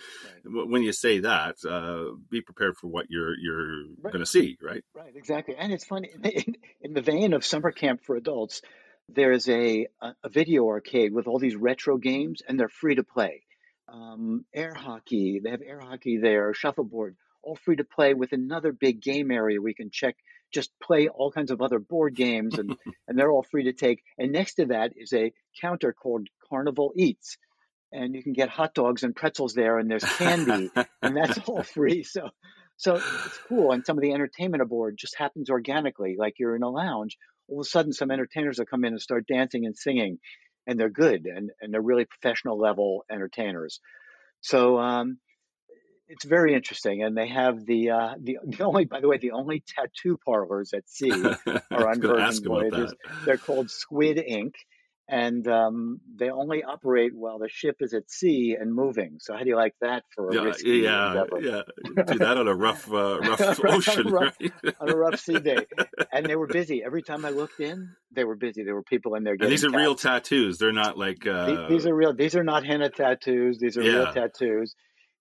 right. 0.44 0.68
when 0.68 0.82
you 0.82 0.92
say 0.92 1.18
that, 1.20 1.56
uh, 1.68 2.16
be 2.30 2.40
prepared 2.40 2.76
for 2.78 2.88
what 2.88 3.10
you're 3.10 3.36
you're 3.38 3.84
right. 4.00 4.12
going 4.12 4.24
to 4.24 4.26
see, 4.26 4.56
right? 4.62 4.82
Right, 4.94 5.14
exactly. 5.14 5.56
And 5.56 5.72
it's 5.72 5.84
funny 5.84 6.10
in, 6.24 6.56
in, 6.80 6.94
the 6.94 7.02
vein 7.02 7.34
of 7.34 7.44
summer 7.44 7.72
camp 7.72 8.02
for 8.02 8.16
adults. 8.16 8.62
There's 9.08 9.48
a 9.48 9.86
a 10.00 10.28
video 10.28 10.66
arcade 10.66 11.12
with 11.12 11.26
all 11.26 11.38
these 11.38 11.56
retro 11.56 11.96
games, 11.96 12.42
and 12.46 12.58
they're 12.58 12.68
free 12.68 12.96
to 12.96 13.04
play. 13.04 13.42
Um, 13.88 14.44
air 14.52 14.74
hockey, 14.74 15.40
they 15.42 15.50
have 15.50 15.62
air 15.62 15.80
hockey 15.80 16.18
there, 16.18 16.52
shuffleboard 16.52 17.16
all 17.46 17.56
free 17.56 17.76
to 17.76 17.84
play 17.84 18.12
with 18.12 18.32
another 18.32 18.72
big 18.72 19.00
game 19.00 19.30
area 19.30 19.60
we 19.60 19.72
can 19.72 19.90
check 19.90 20.16
just 20.52 20.70
play 20.82 21.08
all 21.08 21.30
kinds 21.30 21.50
of 21.50 21.60
other 21.60 21.78
board 21.78 22.14
games 22.14 22.58
and 22.58 22.76
and 23.08 23.18
they're 23.18 23.30
all 23.30 23.42
free 23.42 23.64
to 23.64 23.72
take. 23.72 24.02
And 24.18 24.32
next 24.32 24.54
to 24.54 24.66
that 24.66 24.92
is 24.96 25.12
a 25.12 25.32
counter 25.60 25.92
called 25.92 26.28
carnival 26.48 26.92
eats. 26.96 27.38
And 27.92 28.14
you 28.14 28.22
can 28.22 28.32
get 28.32 28.48
hot 28.48 28.74
dogs 28.74 29.04
and 29.04 29.14
pretzels 29.14 29.54
there 29.54 29.78
and 29.78 29.90
there's 29.90 30.04
candy 30.04 30.70
and 31.02 31.16
that's 31.16 31.38
all 31.46 31.62
free. 31.62 32.02
So 32.02 32.30
so 32.76 32.96
it's 32.96 33.38
cool. 33.48 33.72
And 33.72 33.86
some 33.86 33.96
of 33.96 34.02
the 34.02 34.12
entertainment 34.12 34.62
aboard 34.62 34.96
just 34.98 35.16
happens 35.16 35.48
organically 35.48 36.16
like 36.18 36.34
you're 36.38 36.56
in 36.56 36.62
a 36.62 36.68
lounge 36.68 37.16
all 37.48 37.60
of 37.60 37.66
a 37.66 37.68
sudden 37.68 37.92
some 37.92 38.10
entertainers 38.10 38.58
will 38.58 38.66
come 38.66 38.84
in 38.84 38.92
and 38.92 39.00
start 39.00 39.26
dancing 39.26 39.66
and 39.66 39.76
singing 39.76 40.18
and 40.66 40.78
they're 40.78 40.90
good 40.90 41.26
and, 41.26 41.50
and 41.60 41.72
they're 41.72 41.80
really 41.80 42.04
professional 42.04 42.58
level 42.58 43.04
entertainers. 43.10 43.80
So 44.40 44.78
um, 44.78 45.18
it's 46.08 46.24
very 46.24 46.54
interesting, 46.54 47.02
and 47.02 47.16
they 47.16 47.28
have 47.28 47.64
the 47.64 47.90
uh, 47.90 48.14
the 48.20 48.38
the 48.44 48.64
only 48.64 48.84
by 48.84 49.00
the 49.00 49.08
way 49.08 49.18
the 49.18 49.32
only 49.32 49.62
tattoo 49.66 50.18
parlors 50.24 50.72
at 50.72 50.88
sea 50.88 51.10
are 51.70 51.88
on 51.88 52.00
Virgin 52.00 52.44
Voyages. 52.44 52.94
They're 53.24 53.38
called 53.38 53.70
Squid 53.70 54.18
Ink, 54.18 54.54
and 55.08 55.46
um, 55.46 56.00
they 56.16 56.30
only 56.30 56.64
operate 56.64 57.14
while 57.14 57.38
the 57.38 57.48
ship 57.48 57.76
is 57.80 57.94
at 57.94 58.10
sea 58.10 58.56
and 58.58 58.74
moving. 58.74 59.18
So 59.20 59.34
how 59.34 59.40
do 59.40 59.48
you 59.48 59.56
like 59.56 59.74
that 59.80 60.02
for 60.12 60.30
a 60.30 60.34
yeah, 60.34 60.40
risky 60.40 60.70
yeah, 60.78 61.08
endeavor? 61.08 61.40
yeah? 61.40 61.62
Do 62.06 62.18
that 62.18 62.36
on 62.36 62.48
a 62.48 62.54
rough, 62.54 62.90
uh, 62.92 63.20
rough 63.20 63.60
ocean, 63.64 64.06
on, 64.08 64.12
a 64.12 64.16
rough, 64.16 64.36
right? 64.40 64.74
on 64.80 64.90
a 64.90 64.96
rough 64.96 65.20
sea 65.20 65.38
day. 65.38 65.64
And 66.12 66.26
they 66.26 66.34
were 66.34 66.48
busy. 66.48 66.82
Every 66.84 67.02
time 67.02 67.24
I 67.24 67.30
looked 67.30 67.60
in, 67.60 67.90
they 68.10 68.24
were 68.24 68.34
busy. 68.34 68.64
There 68.64 68.74
were 68.74 68.82
people 68.82 69.14
in 69.14 69.22
there. 69.22 69.36
Getting 69.36 69.46
and 69.46 69.52
these 69.52 69.64
are 69.64 69.70
tats. 69.70 69.80
real 69.80 69.94
tattoos. 69.94 70.58
They're 70.58 70.72
not 70.72 70.98
like 70.98 71.24
uh... 71.24 71.46
these, 71.46 71.58
these, 71.68 71.86
are 71.86 71.94
real. 71.94 72.12
These 72.12 72.34
are 72.34 72.44
not 72.44 72.66
henna 72.66 72.90
tattoos. 72.90 73.58
These 73.58 73.76
are 73.76 73.82
yeah. 73.82 73.92
real 73.92 74.12
tattoos. 74.12 74.74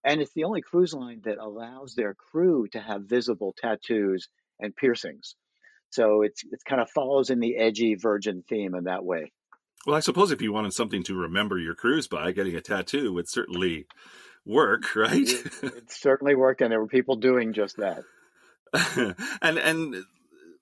And 0.03 0.19
it's 0.19 0.33
the 0.33 0.45
only 0.45 0.61
cruise 0.61 0.93
line 0.93 1.21
that 1.25 1.37
allows 1.37 1.93
their 1.93 2.15
crew 2.15 2.67
to 2.71 2.79
have 2.79 3.03
visible 3.03 3.53
tattoos 3.55 4.29
and 4.59 4.75
piercings. 4.75 5.35
So 5.91 6.23
it's 6.23 6.43
it 6.43 6.59
kind 6.67 6.81
of 6.81 6.89
follows 6.89 7.29
in 7.29 7.39
the 7.39 7.55
edgy 7.55 7.95
virgin 7.95 8.43
theme 8.49 8.73
in 8.75 8.85
that 8.85 9.05
way. 9.05 9.31
Well, 9.85 9.95
I 9.95 9.99
suppose 9.99 10.31
if 10.31 10.41
you 10.41 10.51
wanted 10.51 10.73
something 10.73 11.03
to 11.03 11.15
remember 11.15 11.57
your 11.59 11.75
cruise 11.75 12.07
by, 12.07 12.31
getting 12.31 12.55
a 12.55 12.61
tattoo 12.61 13.13
would 13.13 13.29
certainly 13.29 13.87
work, 14.45 14.95
right? 14.95 15.27
it, 15.29 15.63
it 15.63 15.91
certainly 15.91 16.35
worked, 16.35 16.61
and 16.61 16.71
there 16.71 16.79
were 16.79 16.87
people 16.87 17.15
doing 17.15 17.53
just 17.53 17.77
that. 17.77 18.03
and 19.41 19.57
and 19.57 20.03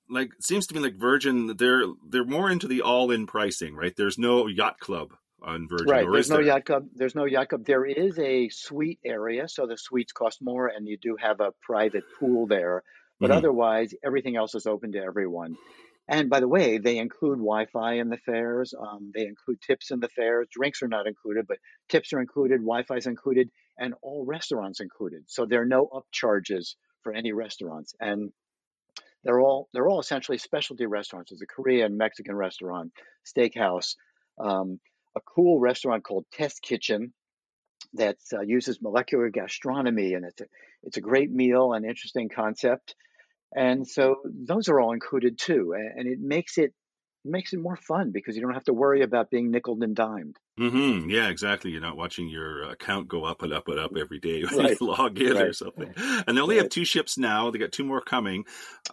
like 0.10 0.32
seems 0.39 0.67
to 0.67 0.76
me 0.76 0.82
like 0.82 0.95
Virgin, 0.95 1.56
they're 1.58 1.86
they're 2.08 2.26
more 2.26 2.49
into 2.49 2.67
the 2.67 2.82
all-in 2.82 3.26
pricing, 3.28 3.76
right? 3.76 3.95
There's 3.95 4.17
no 4.17 4.47
yacht 4.47 4.80
club 4.80 5.13
on 5.41 5.67
Virgin. 5.67 5.88
Right. 5.88 6.08
There's 6.10 6.30
no 6.30 6.38
there? 6.38 6.45
yacht 6.45 6.65
club. 6.65 6.88
There's 6.95 7.15
no 7.15 7.26
yacht 7.26 7.49
club. 7.49 7.65
There 7.65 7.86
is 7.86 8.17
a 8.19 8.49
suite 8.49 8.99
area, 9.04 9.47
so 9.47 9.65
the 9.67 9.78
suites 9.78 10.12
cost 10.12 10.41
more, 10.41 10.67
and 10.67 10.88
you 10.88 10.97
do 10.97 11.17
have 11.19 11.39
a 11.39 11.52
private 11.62 12.04
pool 12.19 12.47
there. 12.47 12.84
But 13.19 13.30
mm-hmm. 13.30 13.38
otherwise, 13.38 13.93
everything 14.04 14.36
else 14.36 14.56
is 14.56 14.65
open 14.65 14.93
to 14.93 14.99
everyone. 14.99 15.58
And 16.08 16.30
by 16.30 16.42
the 16.42 16.48
way, 16.48 16.80
they 16.80 16.98
include 16.98 17.38
Wi-Fi 17.38 17.94
in 17.94 18.10
the 18.10 18.18
fares. 18.18 18.74
Um, 18.78 19.12
they 19.16 19.26
include 19.26 19.62
tips 19.62 19.92
in 19.92 20.00
the 20.00 20.10
fares. 20.10 20.48
Drinks 20.52 20.82
are 20.84 20.88
not 20.88 21.08
included, 21.08 21.48
but 21.48 21.60
tips 21.88 22.12
are 22.12 22.20
included. 22.20 22.60
Wi-Fi 22.60 22.98
is 22.98 23.08
included, 23.08 23.50
and 23.78 23.94
all 24.02 24.26
restaurants 24.26 24.82
included. 24.82 25.24
So 25.28 25.46
there 25.46 25.62
are 25.62 25.66
no 25.66 25.88
upcharges 25.88 26.76
for 27.04 27.13
any 27.13 27.32
restaurants, 27.32 27.94
and 28.02 28.32
they're 29.24 29.39
all 29.39 29.70
they're 29.74 29.88
all 29.88 30.02
essentially 30.02 30.38
specialty 30.38 30.86
restaurants. 30.86 31.32
There's 31.32 31.42
a 31.42 31.46
Korean, 31.46 31.96
Mexican 31.96 32.36
restaurant, 32.36 32.92
steakhouse. 33.26 33.96
Um, 34.38 34.80
a 35.16 35.22
cool 35.22 35.60
restaurant 35.60 36.04
called 36.04 36.26
Test 36.34 36.62
Kitchen 36.62 37.13
that 37.94 38.18
uh, 38.34 38.42
uses 38.42 38.82
molecular 38.82 39.30
gastronomy, 39.30 40.16
and 40.16 40.26
it's 40.26 40.42
a 40.42 40.46
it's 40.84 40.98
a 40.98 41.02
great 41.02 41.32
meal, 41.32 41.74
and 41.74 41.86
interesting 41.86 42.28
concept, 42.28 42.96
and 43.56 43.88
so 43.88 44.18
those 44.26 44.70
are 44.70 44.80
all 44.80 44.94
included 44.94 45.38
too, 45.39 45.74
and, 45.74 46.08
it 46.08 46.20
makes 46.20 46.58
it 46.58 46.74
makes 47.26 47.54
it 47.54 47.60
more 47.60 47.78
fun 47.78 48.12
because 48.12 48.36
you 48.36 48.42
don't 48.42 48.54
have 48.54 48.66
to 48.66 48.74
worry 48.74 49.02
about 49.02 49.30
being 49.30 49.50
nickel 49.50 49.82
and 49.82 49.96
dimed. 49.96 50.36
Mm-hmm. 50.60 51.10
Yeah, 51.10 51.30
exactly. 51.30 51.72
You're 51.72 51.80
not 51.80 51.96
watching 51.96 52.28
your 52.28 52.63
account 52.70 53.08
go 53.08 53.24
up 53.24 53.42
and 53.44 53.54
up 53.54 53.70
and 53.70 53.80
up 53.80 53.92
every 53.98 54.20
day 54.20 54.44
when 54.52 54.66
Right. 54.66 54.78
you 54.80 54.88
log 54.88 55.18
in 55.20 55.34
Right. 55.34 55.48
or 55.48 55.54
something. 55.54 55.94
And 55.96 56.38
they 56.38 56.42
only 56.42 56.58
have 56.58 56.68
two 56.70 56.84
ships 56.84 57.18
now. 57.18 57.50
They 57.50 57.60
got 57.60 57.72
two 57.72 57.86
more 57.86 58.02
coming. 58.02 58.44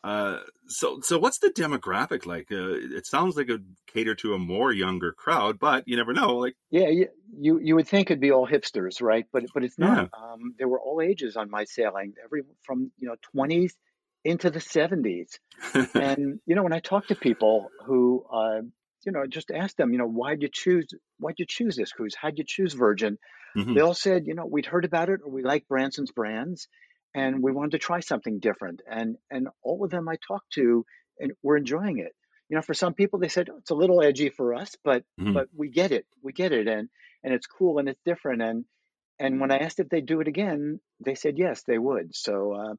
Uh, 0.05 0.39
so, 0.69 1.01
so 1.01 1.19
what's 1.19 1.39
the 1.39 1.49
demographic 1.51 2.25
like? 2.25 2.53
Uh, 2.53 2.71
it 2.97 3.05
sounds 3.07 3.37
like 3.37 3.49
it 3.49 3.53
would 3.53 3.77
cater 3.89 4.15
to 4.17 4.35
a 4.35 4.39
more 4.39 4.73
younger 4.73 5.11
crowd, 5.13 5.59
but 5.59 5.83
you 5.89 5.97
never 5.97 6.13
know. 6.13 6.37
Like, 6.37 6.55
Yeah, 6.71 6.89
you 6.89 7.09
you, 7.37 7.59
you 7.61 7.75
would 7.75 7.89
think 7.89 8.11
it'd 8.11 8.21
be 8.21 8.31
all 8.31 8.47
hipsters, 8.47 9.03
right? 9.03 9.27
But 9.33 9.45
but 9.53 9.65
it's 9.65 9.79
not. 9.79 10.09
Um, 10.17 10.55
there 10.59 10.69
were 10.69 10.81
all 10.81 11.01
ages 11.03 11.37
on 11.37 11.51
my 11.51 11.65
sailing, 11.65 12.15
every 12.25 12.43
from 12.63 12.93
you 12.99 13.09
know 13.09 13.17
twenties 13.33 13.77
into 14.25 14.51
the 14.51 14.61
seventies. 14.61 15.39
And 15.99 16.41
you 16.47 16.55
know, 16.57 16.63
when 16.63 16.73
I 16.73 16.81
talk 16.81 17.09
to 17.09 17.15
people 17.17 17.69
who, 17.87 18.25
uh, 18.33 18.63
you 19.05 19.13
know, 19.13 19.27
just 19.29 19.51
ask 19.51 19.77
them, 19.77 19.93
you 19.93 19.99
know, 19.99 20.09
why'd 20.09 20.43
you 20.43 20.49
choose 20.53 20.87
why'd 21.19 21.37
you 21.39 21.47
choose 21.49 21.77
this 21.77 21.93
cruise? 21.93 22.15
How'd 22.21 22.39
you 22.39 22.45
choose 22.47 22.75
Virgin? 22.75 23.19
Mhm. 23.57 23.75
They 23.75 23.81
all 23.81 23.95
said, 23.95 24.27
you 24.27 24.35
know, 24.35 24.47
we'd 24.47 24.67
heard 24.67 24.85
about 24.85 25.09
it, 25.11 25.21
or 25.25 25.31
we 25.31 25.43
like 25.43 25.69
Branson's 25.69 26.13
brands, 26.13 26.69
and 27.15 27.43
we 27.43 27.53
wanted 27.53 27.73
to 27.73 27.79
try 27.79 28.01
something 28.01 28.39
different. 28.41 28.83
And 28.89 29.17
and 29.31 29.49
all 29.63 29.85
of 29.85 29.91
them 29.91 30.09
I 30.09 30.17
talked 30.17 30.53
to, 30.55 30.85
and 31.19 31.33
were 31.43 31.57
enjoying 31.57 31.99
it. 31.99 32.15
You 32.49 32.57
know, 32.57 32.63
for 32.63 32.75
some 32.75 32.95
people, 32.95 33.19
they 33.21 33.29
said 33.29 33.49
"Oh, 33.51 33.59
it's 33.59 33.71
a 33.71 33.75
little 33.77 34.03
edgy 34.03 34.29
for 34.31 34.55
us, 34.55 34.77
but 34.85 35.05
Mhm. 35.19 35.35
but 35.35 35.49
we 35.55 35.71
get 35.71 35.93
it, 35.93 36.07
we 36.23 36.33
get 36.33 36.53
it, 36.53 36.69
and 36.69 36.89
and 37.23 37.35
it's 37.35 37.47
cool 37.47 37.79
and 37.79 37.89
it's 37.89 38.01
different. 38.05 38.43
And 38.43 38.65
and 39.19 39.41
when 39.41 39.53
I 39.53 39.59
asked 39.59 39.81
if 39.81 39.89
they'd 39.89 40.07
do 40.07 40.21
it 40.21 40.29
again, 40.29 40.81
they 41.05 41.15
said 41.15 41.39
yes, 41.39 41.63
they 41.65 41.79
would. 41.79 42.15
So 42.15 42.53
uh, 42.55 42.75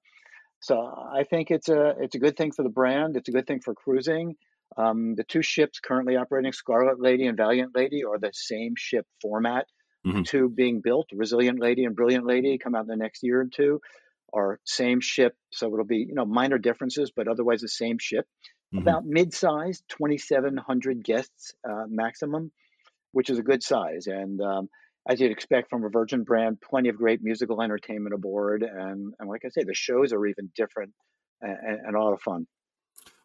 so 0.61 0.79
I 0.79 1.23
think 1.23 1.51
it's 1.51 1.69
a 1.69 1.95
it's 1.99 2.15
a 2.15 2.19
good 2.19 2.37
thing 2.37 2.51
for 2.51 2.63
the 2.63 2.69
brand. 2.69 3.17
It's 3.17 3.29
a 3.29 3.31
good 3.31 3.47
thing 3.47 3.61
for 3.61 3.73
cruising. 3.73 4.35
Um, 4.77 5.15
the 5.15 5.23
two 5.25 5.41
ships 5.41 5.79
currently 5.79 6.15
operating, 6.15 6.53
Scarlet 6.53 6.99
Lady 7.01 7.25
and 7.27 7.35
Valiant 7.35 7.75
Lady, 7.75 8.03
are 8.05 8.17
the 8.19 8.31
same 8.33 8.73
ship 8.77 9.05
format. 9.21 9.67
Mhm. 10.05 10.25
two 10.25 10.49
being 10.49 10.81
built, 10.81 11.07
Resilient 11.13 11.59
Lady 11.59 11.85
and 11.85 11.95
Brilliant 11.95 12.25
Lady, 12.25 12.57
come 12.57 12.73
out 12.73 12.81
in 12.81 12.87
the 12.87 12.95
next 12.95 13.21
year 13.21 13.41
or 13.41 13.45
two, 13.45 13.81
are 14.33 14.59
same 14.65 14.99
ship. 14.99 15.35
So 15.51 15.71
it'll 15.71 15.85
be 15.85 15.97
you 16.09 16.15
know 16.15 16.25
minor 16.25 16.57
differences, 16.57 17.11
but 17.15 17.27
otherwise 17.27 17.61
the 17.61 17.67
same 17.67 17.99
ship. 17.99 18.25
Mhm. 18.73 18.81
About 18.81 19.05
mid-sized, 19.05 19.83
2,700 19.89 21.03
guests 21.03 21.53
uh, 21.69 21.85
maximum, 21.87 22.51
which 23.11 23.29
is 23.29 23.37
a 23.37 23.43
good 23.43 23.61
size. 23.61 24.07
And 24.07 24.41
um, 24.41 24.69
as 25.07 25.19
you'd 25.19 25.31
expect 25.31 25.69
from 25.69 25.83
a 25.83 25.89
Virgin 25.89 26.23
brand, 26.23 26.61
plenty 26.61 26.89
of 26.89 26.97
great 26.97 27.21
musical 27.23 27.61
entertainment 27.61 28.13
aboard. 28.13 28.63
And, 28.63 29.13
and 29.19 29.29
like 29.29 29.41
I 29.45 29.49
say, 29.49 29.63
the 29.63 29.73
shows 29.73 30.13
are 30.13 30.25
even 30.25 30.51
different 30.55 30.93
and, 31.41 31.79
and 31.85 31.95
a 31.95 31.99
lot 31.99 32.13
of 32.13 32.21
fun. 32.21 32.47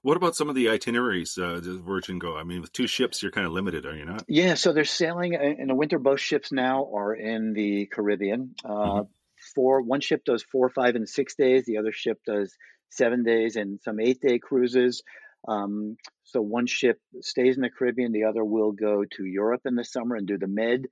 What 0.03 0.17
about 0.17 0.37
some 0.37 0.49
of 0.49 0.55
the 0.55 0.69
itineraries 0.69 1.37
uh, 1.37 1.61
does 1.61 1.79
Virgin 1.79 2.19
go? 2.19 2.37
I 2.37 2.45
mean, 2.45 2.61
with 2.61 2.73
two 2.73 2.87
ships, 2.87 3.23
you're 3.23 3.33
kind 3.33 3.47
of 3.47 3.53
limited, 3.53 3.87
are 3.87 3.97
you 3.97 4.05
not? 4.05 4.25
Yeah, 4.29 4.55
so 4.55 4.73
they're 4.73 4.85
sailing 4.85 5.35
in 5.35 5.67
the 5.67 5.75
winter. 5.75 5.99
Both 5.99 6.21
ships 6.21 6.53
now 6.53 6.89
are 6.95 7.13
in 7.15 7.53
the 7.55 7.87
Caribbean. 7.87 8.55
Uh, 8.65 8.69
Mhm. 8.71 9.09
Four, 9.55 9.83
one 9.83 10.01
ship 10.01 10.25
does 10.25 10.43
four, 10.43 10.69
five, 10.71 10.97
and 10.97 11.09
six 11.09 11.35
days. 11.37 11.67
The 11.67 11.77
other 11.79 11.93
ship 11.93 12.21
does 12.27 12.57
seven 12.91 13.23
days 13.23 13.57
and 13.57 13.81
some 13.83 14.01
eight-day 14.01 14.39
cruises. 14.39 15.03
Um, 15.47 15.97
so 16.25 16.41
one 16.41 16.67
ship 16.67 16.99
stays 17.21 17.57
in 17.57 17.63
the 17.63 17.71
Caribbean. 17.71 18.13
The 18.13 18.25
other 18.25 18.45
will 18.45 18.73
go 18.73 19.05
to 19.05 19.25
Europe 19.25 19.63
in 19.65 19.75
the 19.75 19.85
summer 19.85 20.17
and 20.17 20.27
do 20.27 20.39
the 20.39 20.49
Med. 20.49 20.87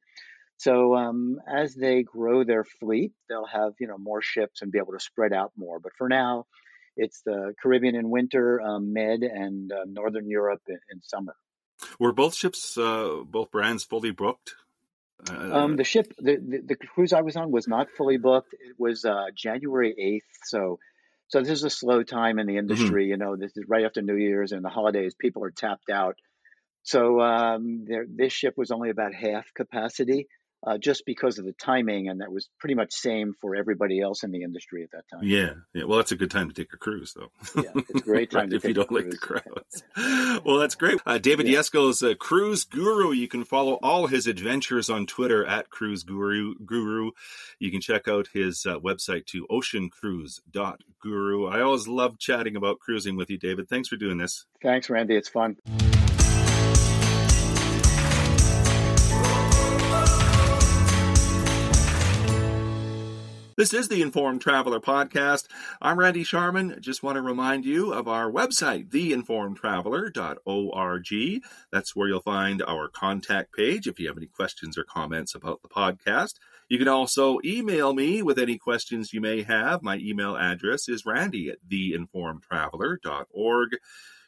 So 0.57 0.95
um, 0.95 1.41
as 1.47 1.75
they 1.75 2.03
grow 2.03 2.45
their 2.45 2.65
fleet, 2.65 3.13
they'll 3.29 3.47
have 3.47 3.73
you 3.81 3.87
know 3.87 3.99
more 3.99 4.23
ships 4.23 4.63
and 4.63 4.71
be 4.73 4.79
able 4.79 4.93
to 4.93 5.01
spread 5.01 5.33
out 5.33 5.53
more. 5.57 5.79
But 5.81 5.93
for 5.99 6.09
now, 6.09 6.47
it's 6.97 7.23
the 7.23 7.55
Caribbean 7.61 7.95
in 7.95 8.09
winter, 8.09 8.61
um, 8.61 8.93
Med, 8.93 9.23
and 9.23 9.73
uh, 9.73 9.85
Northern 9.87 10.29
Europe 10.29 10.63
in, 10.69 10.79
in 10.91 11.03
summer. 11.03 11.35
Were 11.99 12.13
both 12.13 12.35
ships, 12.35 12.79
uh, 12.79 13.23
both 13.27 13.51
brands, 13.51 13.85
fully 13.85 14.13
booked? 14.13 14.55
Uh, 15.29 15.59
Um, 15.59 15.77
the 15.77 15.85
ship, 15.85 16.13
the, 16.19 16.37
the 16.37 16.63
the 16.67 16.77
cruise 16.77 17.13
I 17.13 17.23
was 17.23 17.37
on 17.37 17.51
was 17.51 17.67
not 17.67 17.89
fully 17.97 18.17
booked. 18.19 18.53
It 18.55 18.77
was 18.79 19.05
uh, 19.05 19.27
January 19.35 19.95
eighth, 19.99 20.31
so 20.45 20.79
so 21.29 21.41
this 21.41 21.51
is 21.51 21.65
a 21.65 21.71
slow 21.71 22.03
time 22.03 22.39
in 22.39 22.47
the 22.47 22.59
industry. 22.59 23.07
You 23.07 23.17
know, 23.17 23.35
this 23.37 23.57
is 23.57 23.65
right 23.67 23.85
after 23.85 24.03
New 24.03 24.17
Year's 24.17 24.53
and 24.53 24.65
the 24.65 24.69
holidays. 24.69 25.15
People 25.19 25.43
are 25.45 25.51
tapped 25.51 25.91
out. 25.91 26.17
So 26.83 27.21
um, 27.21 27.87
this 28.09 28.33
ship 28.33 28.55
was 28.57 28.71
only 28.71 28.91
about 28.91 29.15
half 29.15 29.47
capacity, 29.55 30.29
uh, 30.67 30.79
just 30.79 31.05
because 31.05 31.39
of 31.39 31.45
the 31.45 31.53
timing, 31.53 32.09
and 32.09 32.21
that 32.21 32.33
was 32.33 32.49
pretty 32.59 32.75
much 32.75 32.93
same 32.93 33.35
for 33.41 33.55
everybody 33.55 34.01
else 34.01 34.23
in 34.25 34.31
the 34.33 34.43
industry 34.43 34.83
at 34.83 34.91
that 34.93 35.05
time. 35.13 35.21
yeah, 35.25 35.55
yeah. 35.75 35.85
Well, 35.85 35.99
that's 35.99 36.13
a 36.13 36.17
good 36.17 36.31
time 36.31 36.49
to 36.49 36.55
take 36.55 36.73
a 36.73 36.77
cruise, 36.79 37.15
though. 37.15 37.31
Yeah, 37.63 37.71
it's 37.77 38.01
a 38.01 38.05
great 38.05 38.31
time 38.33 38.43
Right, 38.43 38.51
to 38.51 38.57
if 38.57 38.63
take 38.63 38.69
you 38.71 38.75
don't 38.75 38.91
like 38.93 39.11
the 39.11 39.17
crowds. 39.19 39.83
well, 40.45 40.59
that's 40.59 40.75
great. 40.75 41.01
Uh, 41.05 41.19
David 41.19 41.47
Yeah. 41.49 41.59
Yeskel 41.61 41.91
is 41.91 42.03
a 42.03 42.15
cruise 42.15 42.65
guru. 42.65 43.13
You 43.13 43.29
can 43.29 43.45
follow 43.45 43.75
all 43.83 44.07
his 44.07 44.27
adventures 44.27 44.89
on 44.89 45.07
Twitter 45.07 45.45
at 45.45 45.69
Cruise 45.71 46.03
Guru. 46.03 46.55
Guru. 46.65 47.11
You 47.59 47.71
can 47.71 47.81
check 47.81 48.09
out 48.09 48.29
his 48.33 48.65
uh, 48.67 48.79
website 48.79 49.27
to 49.27 49.47
oceancruise.guru. 49.51 51.47
I 51.47 51.61
always 51.61 51.87
love 51.89 52.19
chatting 52.19 52.57
about 52.57 52.79
cruising 52.79 53.17
with 53.17 53.31
you, 53.31 53.39
David. 53.39 53.69
Thanks 53.69 53.89
for 53.89 53.97
doing 53.97 54.19
this. 54.19 54.47
Thanks, 54.63 54.89
Randy. 54.91 55.15
It's 55.17 55.29
fun. 55.29 55.57
This 63.57 63.73
is 63.73 63.87
the 63.87 64.03
Informed 64.03 64.41
Traveler 64.41 64.81
Podcast. 64.81 65.47
I'm 65.81 65.97
Randy 65.97 66.25
Sharman. 66.25 66.77
Just 66.81 67.05
want 67.05 67.15
to 67.15 67.23
remind 67.23 67.65
you 67.65 67.93
of 67.93 68.09
our 68.09 68.29
website, 68.29 68.89
theinformedtraveler.org. 68.89 71.43
That's 71.71 71.95
where 71.95 72.09
you'll 72.09 72.21
find 72.21 72.65
our 72.67 72.89
contact 72.89 73.55
page 73.55 73.87
if 73.87 74.01
you 74.01 74.09
have 74.09 74.17
any 74.17 74.27
questions 74.27 74.77
or 74.77 74.83
comments 74.83 75.37
about 75.37 75.63
the 75.63 75.69
podcast. 75.69 76.33
You 76.69 76.79
can 76.79 76.89
also 76.89 77.39
email 77.45 77.95
me 77.95 78.23
with 78.23 78.41
any 78.41 78.59
questions 78.59 79.13
you 79.13 79.21
may 79.21 79.43
have. 79.43 79.85
My 79.85 79.99
email 79.99 80.37
address 80.37 80.89
is 80.89 81.07
randy 81.07 81.49
at 81.49 81.59
theinformedtraveler.org. 81.71 83.69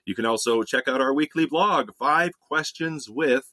You 0.05 0.15
can 0.15 0.25
also 0.25 0.63
check 0.63 0.87
out 0.87 1.01
our 1.01 1.13
weekly 1.13 1.47
blog, 1.47 1.93
Five 1.97 2.39
Questions 2.39 3.11
With. 3.11 3.53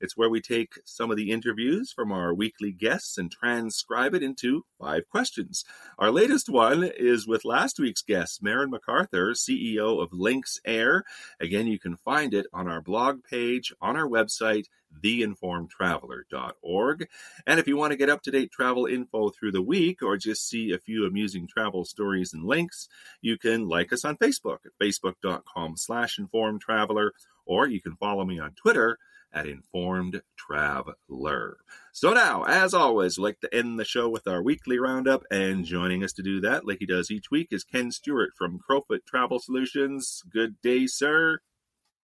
It's 0.00 0.16
where 0.16 0.30
we 0.30 0.40
take 0.40 0.74
some 0.84 1.10
of 1.10 1.16
the 1.16 1.30
interviews 1.30 1.92
from 1.92 2.12
our 2.12 2.34
weekly 2.34 2.72
guests 2.72 3.18
and 3.18 3.30
transcribe 3.30 4.14
it 4.14 4.22
into 4.22 4.64
five 4.78 5.08
questions. 5.08 5.64
Our 5.98 6.10
latest 6.10 6.48
one 6.48 6.84
is 6.84 7.26
with 7.26 7.44
last 7.44 7.78
week's 7.78 8.02
guest, 8.02 8.42
Merren 8.42 8.72
McArthur, 8.72 9.32
CEO 9.32 10.02
of 10.02 10.12
Lynx 10.12 10.60
Air. 10.64 11.04
Again, 11.40 11.66
you 11.66 11.78
can 11.78 11.96
find 11.96 12.34
it 12.34 12.46
on 12.52 12.68
our 12.68 12.80
blog 12.80 13.24
page 13.24 13.72
on 13.80 13.96
our 13.96 14.08
website, 14.08 14.66
theinformedtraveler.org. 15.02 17.08
And 17.46 17.60
if 17.60 17.66
you 17.66 17.76
want 17.76 17.92
to 17.92 17.96
get 17.96 18.08
up 18.08 18.22
to 18.22 18.30
date 18.30 18.52
travel 18.52 18.86
info 18.86 19.30
through 19.30 19.52
the 19.52 19.62
week 19.62 20.02
or 20.02 20.16
just 20.16 20.48
see 20.48 20.72
a 20.72 20.78
few 20.78 21.06
amusing 21.06 21.46
travel 21.46 21.84
stories 21.84 22.32
and 22.32 22.44
links, 22.44 22.88
you 23.20 23.38
can 23.38 23.68
like 23.68 23.92
us 23.92 24.04
on 24.04 24.16
Facebook 24.16 24.58
at 24.66 24.72
facebook.com 24.82 25.76
slash 25.76 26.18
informed 26.18 26.60
traveler, 26.60 27.12
or 27.46 27.66
you 27.66 27.80
can 27.80 27.96
follow 27.96 28.24
me 28.24 28.38
on 28.38 28.52
Twitter 28.52 28.98
at 29.34 29.46
Informed 29.46 30.22
Traveler. 30.36 31.56
So 31.92 32.12
now, 32.12 32.44
as 32.44 32.72
always, 32.72 33.18
we'd 33.18 33.24
like 33.24 33.40
to 33.40 33.54
end 33.54 33.78
the 33.78 33.84
show 33.84 34.08
with 34.08 34.26
our 34.26 34.42
weekly 34.42 34.78
roundup, 34.78 35.24
and 35.30 35.64
joining 35.64 36.04
us 36.04 36.12
to 36.14 36.22
do 36.22 36.40
that, 36.40 36.66
like 36.66 36.78
he 36.78 36.86
does 36.86 37.10
each 37.10 37.30
week, 37.30 37.48
is 37.50 37.64
Ken 37.64 37.90
Stewart 37.90 38.30
from 38.38 38.58
Crowfoot 38.58 39.04
Travel 39.04 39.40
Solutions. 39.40 40.22
Good 40.32 40.60
day, 40.62 40.86
sir. 40.86 41.40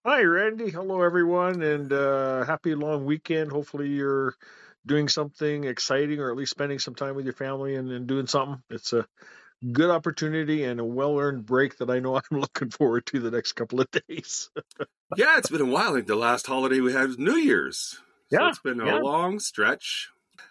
Hi, 0.05 0.23
Randy. 0.23 0.71
Hello, 0.71 1.03
everyone, 1.03 1.62
and 1.62 1.93
uh, 1.93 2.45
happy 2.45 2.75
long 2.75 3.05
weekend. 3.05 3.53
Hopefully, 3.53 3.88
you're 3.88 4.35
doing 4.87 5.09
something 5.09 5.64
exciting 5.64 6.21
or 6.21 6.31
at 6.31 6.37
least 6.37 6.53
spending 6.53 6.79
some 6.79 6.95
time 6.95 7.14
with 7.14 7.27
your 7.27 7.35
family 7.35 7.75
and, 7.77 7.90
and 7.90 8.07
doing 8.07 8.27
something. 8.27 8.62
It's 8.71 8.93
a 8.93 9.07
good 9.73 9.90
opportunity 9.90 10.64
and 10.64 10.81
a 10.81 10.85
well 10.85 11.18
earned 11.18 11.46
break 11.46 11.79
that 11.79 11.90
I 11.90 11.99
know 12.01 12.16
I'm 12.31 12.40
looking 12.40 12.70
forward 12.70 13.07
to 13.07 13.20
the 13.20 13.31
next 13.31 13.53
couple 13.53 13.81
of 13.81 13.88
days. 13.90 14.51
Yeah, 15.16 15.38
it's 15.38 15.51
been 15.51 15.61
a 15.61 15.66
while. 15.66 15.90
I 15.90 15.94
think 15.96 16.07
the 16.07 16.16
last 16.16 16.46
holiday 16.46 16.81
we 16.81 16.92
had 16.92 17.09
was 17.09 17.18
New 17.18 17.37
Year's. 17.37 17.99
So 18.33 18.40
Yeah, 18.40 18.49
it's 18.49 18.61
been 18.61 18.81
a 18.81 18.87
yeah. 18.87 18.99
long 18.99 19.38
stretch. 19.40 20.09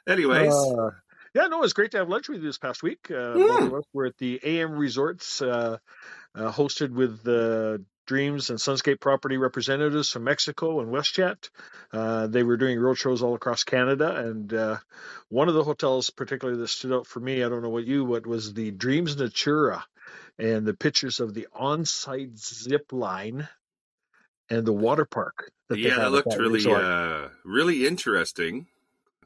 Anyways, 0.08 0.54
Uh, 0.54 0.91
yeah, 1.34 1.48
no, 1.48 1.60
it 1.60 1.62
was 1.62 1.74
great 1.74 1.91
to 1.91 1.98
have 1.98 2.10
lunch 2.10 2.28
with 2.28 2.39
you 2.41 2.48
this 2.48 2.58
past 2.58 2.82
week. 2.84 3.10
Uh, 3.12 3.76
us 3.78 3.86
were 3.93 4.08
at 4.08 4.17
the 4.17 4.39
AM 4.43 4.72
Resorts, 4.74 5.41
uh, 5.41 5.78
uh, 6.36 6.52
hosted 6.52 6.91
with 6.91 7.24
the 7.24 7.84
Dreams 8.10 8.50
and 8.50 8.58
Sunscape 8.58 9.00
property 9.00 9.38
representatives 9.38 10.10
from 10.10 10.24
Mexico 10.24 10.80
and 10.80 10.91
WestJet. 10.91 11.50
Uh, 11.93 12.26
they 12.26 12.41
were 12.41 12.58
doing 12.58 12.80
road 12.80 12.95
shows 12.95 13.22
all 13.22 13.36
across 13.36 13.63
Canada, 13.63 14.15
and 14.15 14.52
uh, 14.52 14.78
one 15.28 15.48
of 15.48 15.54
the 15.54 15.63
hotels, 15.63 16.10
particularly 16.10 16.60
that 16.60 16.69
stood 16.69 16.91
out 16.91 17.06
for 17.06 17.19
me, 17.19 17.43
I 17.43 17.50
don't 17.50 17.62
know 17.62 17.69
what 17.69 17.86
you, 17.86 18.04
what 18.04 18.26
was 18.26 18.52
the 18.56 18.72
Dreams 18.72 19.15
Natura, 19.15 19.86
and 20.39 20.65
the 20.65 20.74
pictures 20.74 21.19
of 21.19 21.36
the 21.36 21.45
on-site 21.54 22.36
zip 22.36 22.91
line 22.91 23.48
and 24.50 24.65
the 24.65 24.74
water 24.74 25.06
park. 25.06 25.52
That 25.67 25.78
yeah, 25.78 25.98
that 25.98 26.06
at 26.06 26.12
looked 26.12 26.36
really, 26.36 26.65
uh, 26.65 27.28
really 27.45 27.86
interesting. 27.86 28.65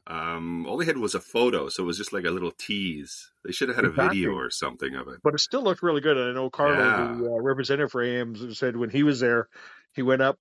Um, 0.06 0.66
all 0.66 0.76
they 0.76 0.84
had 0.84 0.98
was 0.98 1.14
a 1.14 1.20
photo, 1.20 1.68
so 1.68 1.82
it 1.82 1.86
was 1.86 1.96
just 1.96 2.12
like 2.12 2.24
a 2.24 2.30
little 2.30 2.50
tease. 2.50 3.30
They 3.44 3.52
should 3.52 3.68
have 3.68 3.76
had 3.76 3.86
a 3.86 3.90
video 3.90 4.32
or 4.32 4.50
something 4.50 4.94
of 4.94 5.08
it. 5.08 5.20
but 5.22 5.34
it 5.34 5.40
still 5.40 5.62
looked 5.62 5.82
really 5.82 6.02
good. 6.02 6.16
And 6.18 6.30
I 6.30 6.32
know 6.34 6.50
Carlo, 6.50 6.78
Yeah. 6.78 7.16
the 7.18 7.30
uh, 7.30 7.40
representative 7.40 7.90
for 7.90 8.02
AM, 8.02 8.52
said 8.54 8.76
when 8.76 8.90
he 8.90 9.02
was 9.02 9.20
there, 9.20 9.48
he 9.92 10.02
went 10.02 10.20
up 10.20 10.38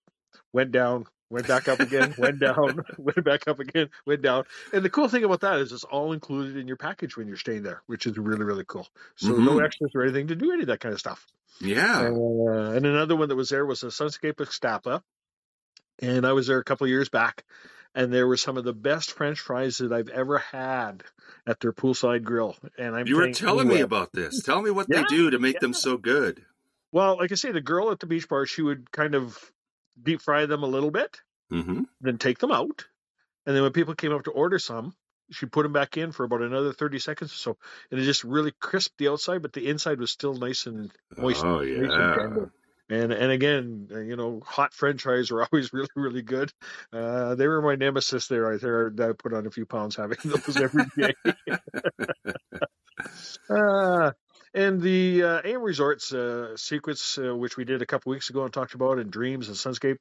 went 0.51 0.71
down, 0.71 1.05
went 1.29 1.47
back 1.47 1.67
up 1.67 1.79
again, 1.79 2.13
went 2.17 2.39
down, 2.39 2.83
went 2.97 3.23
back 3.23 3.47
up 3.47 3.59
again, 3.59 3.89
went 4.05 4.21
down. 4.21 4.45
And 4.71 4.83
the 4.83 4.89
cool 4.89 5.09
thing 5.09 5.23
about 5.23 5.41
that 5.41 5.59
is 5.59 5.71
it's 5.71 5.83
all 5.83 6.13
included 6.13 6.57
in 6.57 6.67
your 6.67 6.77
package 6.77 7.17
when 7.17 7.27
you're 7.27 7.37
staying 7.37 7.63
there, 7.63 7.81
which 7.87 8.05
is 8.05 8.17
really, 8.17 8.45
really 8.45 8.65
cool. 8.67 8.87
So 9.15 9.29
mm-hmm. 9.29 9.45
no 9.45 9.59
extras 9.59 9.91
or 9.95 10.03
anything 10.03 10.27
to 10.27 10.35
do 10.35 10.51
any 10.51 10.61
of 10.61 10.67
that 10.67 10.79
kind 10.79 10.93
of 10.93 10.99
stuff. 10.99 11.25
Yeah. 11.59 12.09
Uh, 12.09 12.71
and 12.71 12.85
another 12.85 13.15
one 13.15 13.29
that 13.29 13.35
was 13.35 13.49
there 13.49 13.65
was 13.65 13.83
a 13.83 13.87
Sunscape 13.87 14.35
Ixtapa. 14.35 15.01
And 15.99 16.25
I 16.25 16.33
was 16.33 16.47
there 16.47 16.57
a 16.57 16.63
couple 16.63 16.85
of 16.85 16.89
years 16.89 17.09
back, 17.09 17.43
and 17.95 18.11
there 18.11 18.27
were 18.27 18.37
some 18.37 18.57
of 18.57 18.63
the 18.63 18.73
best 18.73 19.11
French 19.11 19.39
fries 19.39 19.77
that 19.77 19.91
I've 19.91 20.09
ever 20.09 20.39
had 20.39 21.03
at 21.45 21.59
their 21.59 21.73
poolside 21.73 22.23
grill. 22.23 22.55
And 22.77 22.95
I'm 22.95 23.07
you 23.07 23.17
were 23.17 23.31
telling 23.31 23.67
me 23.67 23.81
about 23.81 24.11
this. 24.13 24.41
Tell 24.45 24.61
me 24.61 24.71
what 24.71 24.87
yeah, 24.89 25.01
they 25.01 25.15
do 25.15 25.31
to 25.31 25.39
make 25.39 25.55
yeah. 25.55 25.59
them 25.61 25.73
so 25.73 25.97
good. 25.97 26.43
Well, 26.91 27.17
like 27.17 27.31
I 27.31 27.35
say, 27.35 27.51
the 27.51 27.61
girl 27.61 27.91
at 27.91 27.99
the 27.99 28.05
beach 28.05 28.29
bar, 28.29 28.45
she 28.45 28.61
would 28.61 28.91
kind 28.91 29.15
of 29.15 29.37
deep 30.01 30.21
fry 30.21 30.45
them 30.45 30.63
a 30.63 30.67
little 30.67 30.91
bit, 30.91 31.21
mm-hmm. 31.51 31.83
then 32.01 32.17
take 32.17 32.39
them 32.39 32.51
out, 32.51 32.85
and 33.45 33.55
then 33.55 33.63
when 33.63 33.71
people 33.71 33.95
came 33.95 34.13
up 34.13 34.23
to 34.23 34.31
order 34.31 34.59
some, 34.59 34.93
she 35.31 35.45
put 35.45 35.63
them 35.63 35.73
back 35.73 35.97
in 35.97 36.11
for 36.11 36.23
about 36.23 36.41
another 36.41 36.73
30 36.73 36.99
seconds 36.99 37.31
or 37.31 37.35
so 37.35 37.57
and 37.89 37.99
it 37.99 38.03
just 38.03 38.23
really 38.23 38.53
crisped 38.59 38.97
the 38.97 39.07
outside 39.07 39.41
but 39.41 39.53
the 39.53 39.67
inside 39.67 39.99
was 39.99 40.11
still 40.11 40.33
nice 40.33 40.65
and 40.65 40.91
moist 41.17 41.43
oh 41.43 41.61
yeah 41.61 42.27
and 42.89 43.11
and 43.11 43.31
again, 43.31 43.87
uh, 43.93 43.99
you 43.99 44.15
know, 44.15 44.41
hot 44.45 44.73
French 44.73 45.01
fries 45.03 45.31
are 45.31 45.43
always 45.51 45.73
really 45.73 45.87
really 45.95 46.21
good. 46.21 46.51
Uh, 46.91 47.35
they 47.35 47.47
were 47.47 47.61
my 47.61 47.75
nemesis 47.75 48.27
there. 48.27 48.51
I 48.51 48.57
think 48.57 48.99
I 48.99 49.13
put 49.13 49.33
on 49.33 49.47
a 49.47 49.51
few 49.51 49.65
pounds 49.65 49.95
having 49.95 50.17
those 50.25 50.59
every 50.59 50.85
day. 50.97 51.13
uh, 53.49 54.11
and 54.53 54.81
the 54.81 55.23
uh, 55.23 55.41
AM 55.43 55.61
Resorts 55.61 56.13
uh, 56.13 56.55
Secrets, 56.57 57.17
uh, 57.17 57.35
which 57.35 57.57
we 57.57 57.65
did 57.65 57.81
a 57.81 57.85
couple 57.85 58.11
weeks 58.11 58.29
ago 58.29 58.43
and 58.43 58.53
talked 58.53 58.73
about, 58.73 58.99
and 58.99 59.11
Dreams 59.11 59.47
and 59.47 59.57
Sunscape, 59.57 59.97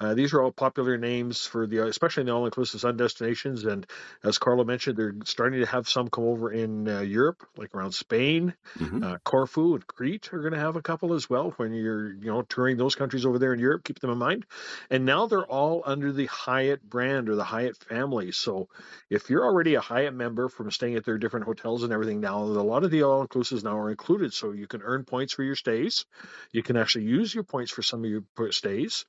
uh, 0.00 0.14
these 0.14 0.32
are 0.32 0.42
all 0.42 0.52
popular 0.52 0.96
names 0.96 1.44
for 1.44 1.66
the, 1.66 1.86
especially 1.86 2.22
in 2.22 2.26
the 2.26 2.34
all-inclusive 2.34 2.80
sun 2.80 2.96
destinations. 2.96 3.64
And 3.64 3.86
as 4.22 4.38
Carlo 4.38 4.64
mentioned, 4.64 4.96
they're 4.96 5.14
starting 5.24 5.60
to 5.60 5.66
have 5.66 5.88
some 5.88 6.08
come 6.08 6.24
over 6.24 6.52
in 6.52 6.88
uh, 6.88 7.00
Europe, 7.00 7.46
like 7.56 7.74
around 7.74 7.92
Spain, 7.92 8.54
mm-hmm. 8.78 9.02
uh, 9.02 9.18
Corfu 9.24 9.74
and 9.74 9.86
Crete 9.86 10.32
are 10.32 10.40
going 10.40 10.52
to 10.52 10.58
have 10.58 10.76
a 10.76 10.82
couple 10.82 11.14
as 11.14 11.28
well. 11.28 11.50
When 11.56 11.72
you're, 11.72 12.12
you 12.12 12.30
know, 12.30 12.42
touring 12.42 12.76
those 12.76 12.94
countries 12.94 13.26
over 13.26 13.38
there 13.38 13.52
in 13.52 13.60
Europe, 13.60 13.84
keep 13.84 14.00
them 14.00 14.10
in 14.10 14.18
mind. 14.18 14.46
And 14.90 15.04
now 15.04 15.26
they're 15.26 15.46
all 15.46 15.82
under 15.84 16.12
the 16.12 16.26
Hyatt 16.26 16.88
brand 16.88 17.28
or 17.28 17.36
the 17.36 17.44
Hyatt 17.44 17.76
family. 17.76 18.32
So 18.32 18.68
if 19.10 19.30
you're 19.30 19.44
already 19.44 19.74
a 19.74 19.80
Hyatt 19.80 20.14
member 20.14 20.48
from 20.48 20.70
staying 20.70 20.96
at 20.96 21.04
their 21.04 21.18
different 21.18 21.46
hotels 21.46 21.82
and 21.82 21.92
everything, 21.92 22.20
now 22.20 22.38
a 22.38 22.44
lot 22.44 22.84
of 22.84 22.90
the 22.90 23.02
all-inclusives 23.02 23.64
now 23.64 23.78
are 23.78 23.85
included. 23.90 24.32
So 24.32 24.52
you 24.52 24.66
can 24.66 24.82
earn 24.82 25.04
points 25.04 25.34
for 25.34 25.42
your 25.42 25.56
stays. 25.56 26.04
You 26.52 26.62
can 26.62 26.76
actually 26.76 27.04
use 27.04 27.34
your 27.34 27.44
points 27.44 27.70
for 27.70 27.82
some 27.82 28.04
of 28.04 28.10
your 28.10 28.52
stays. 28.52 29.04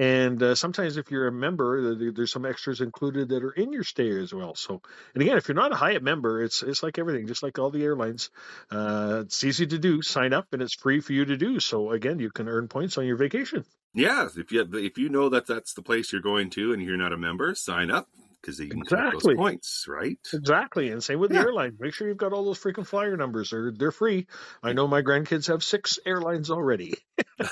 And 0.00 0.42
uh, 0.42 0.54
sometimes, 0.54 0.96
if 0.96 1.10
you're 1.10 1.26
a 1.26 1.32
member, 1.32 2.10
there's 2.10 2.32
some 2.32 2.46
extras 2.46 2.80
included 2.80 3.28
that 3.28 3.44
are 3.44 3.50
in 3.50 3.70
your 3.70 3.84
stay 3.84 4.08
as 4.18 4.32
well. 4.32 4.54
So, 4.54 4.80
and 5.12 5.22
again, 5.22 5.36
if 5.36 5.46
you're 5.46 5.54
not 5.54 5.72
a 5.72 5.76
Hyatt 5.76 6.02
member, 6.02 6.42
it's 6.42 6.62
it's 6.62 6.82
like 6.82 6.98
everything, 6.98 7.26
just 7.26 7.42
like 7.42 7.58
all 7.58 7.68
the 7.68 7.84
airlines. 7.84 8.30
Uh, 8.70 9.24
it's 9.26 9.44
easy 9.44 9.66
to 9.66 9.78
do. 9.78 10.00
Sign 10.00 10.32
up, 10.32 10.46
and 10.52 10.62
it's 10.62 10.74
free 10.74 11.00
for 11.00 11.12
you 11.12 11.26
to 11.26 11.36
do. 11.36 11.60
So, 11.60 11.90
again, 11.90 12.18
you 12.18 12.30
can 12.30 12.48
earn 12.48 12.68
points 12.68 12.96
on 12.96 13.04
your 13.04 13.16
vacation. 13.16 13.66
Yeah, 13.92 14.26
if 14.34 14.50
you 14.50 14.66
if 14.72 14.96
you 14.96 15.10
know 15.10 15.28
that 15.28 15.46
that's 15.46 15.74
the 15.74 15.82
place 15.82 16.12
you're 16.12 16.22
going 16.22 16.48
to, 16.50 16.72
and 16.72 16.82
you're 16.82 16.96
not 16.96 17.12
a 17.12 17.18
member, 17.18 17.54
sign 17.54 17.90
up 17.90 18.08
because 18.40 18.58
you 18.58 18.68
can 18.68 18.80
exactly. 18.80 19.34
those 19.34 19.38
points, 19.38 19.86
right? 19.88 20.18
Exactly, 20.32 20.90
and 20.90 21.02
same 21.02 21.18
with 21.18 21.32
yeah. 21.32 21.42
the 21.42 21.46
airline. 21.46 21.76
Make 21.78 21.94
sure 21.94 22.08
you've 22.08 22.16
got 22.16 22.32
all 22.32 22.44
those 22.44 22.58
freaking 22.58 22.86
flyer 22.86 23.16
numbers. 23.16 23.50
They're 23.50 23.72
they're 23.72 23.92
free. 23.92 24.26
I 24.62 24.72
know 24.72 24.86
my 24.86 25.02
grandkids 25.02 25.48
have 25.48 25.62
six 25.62 25.98
airlines 26.06 26.50
already. 26.50 26.94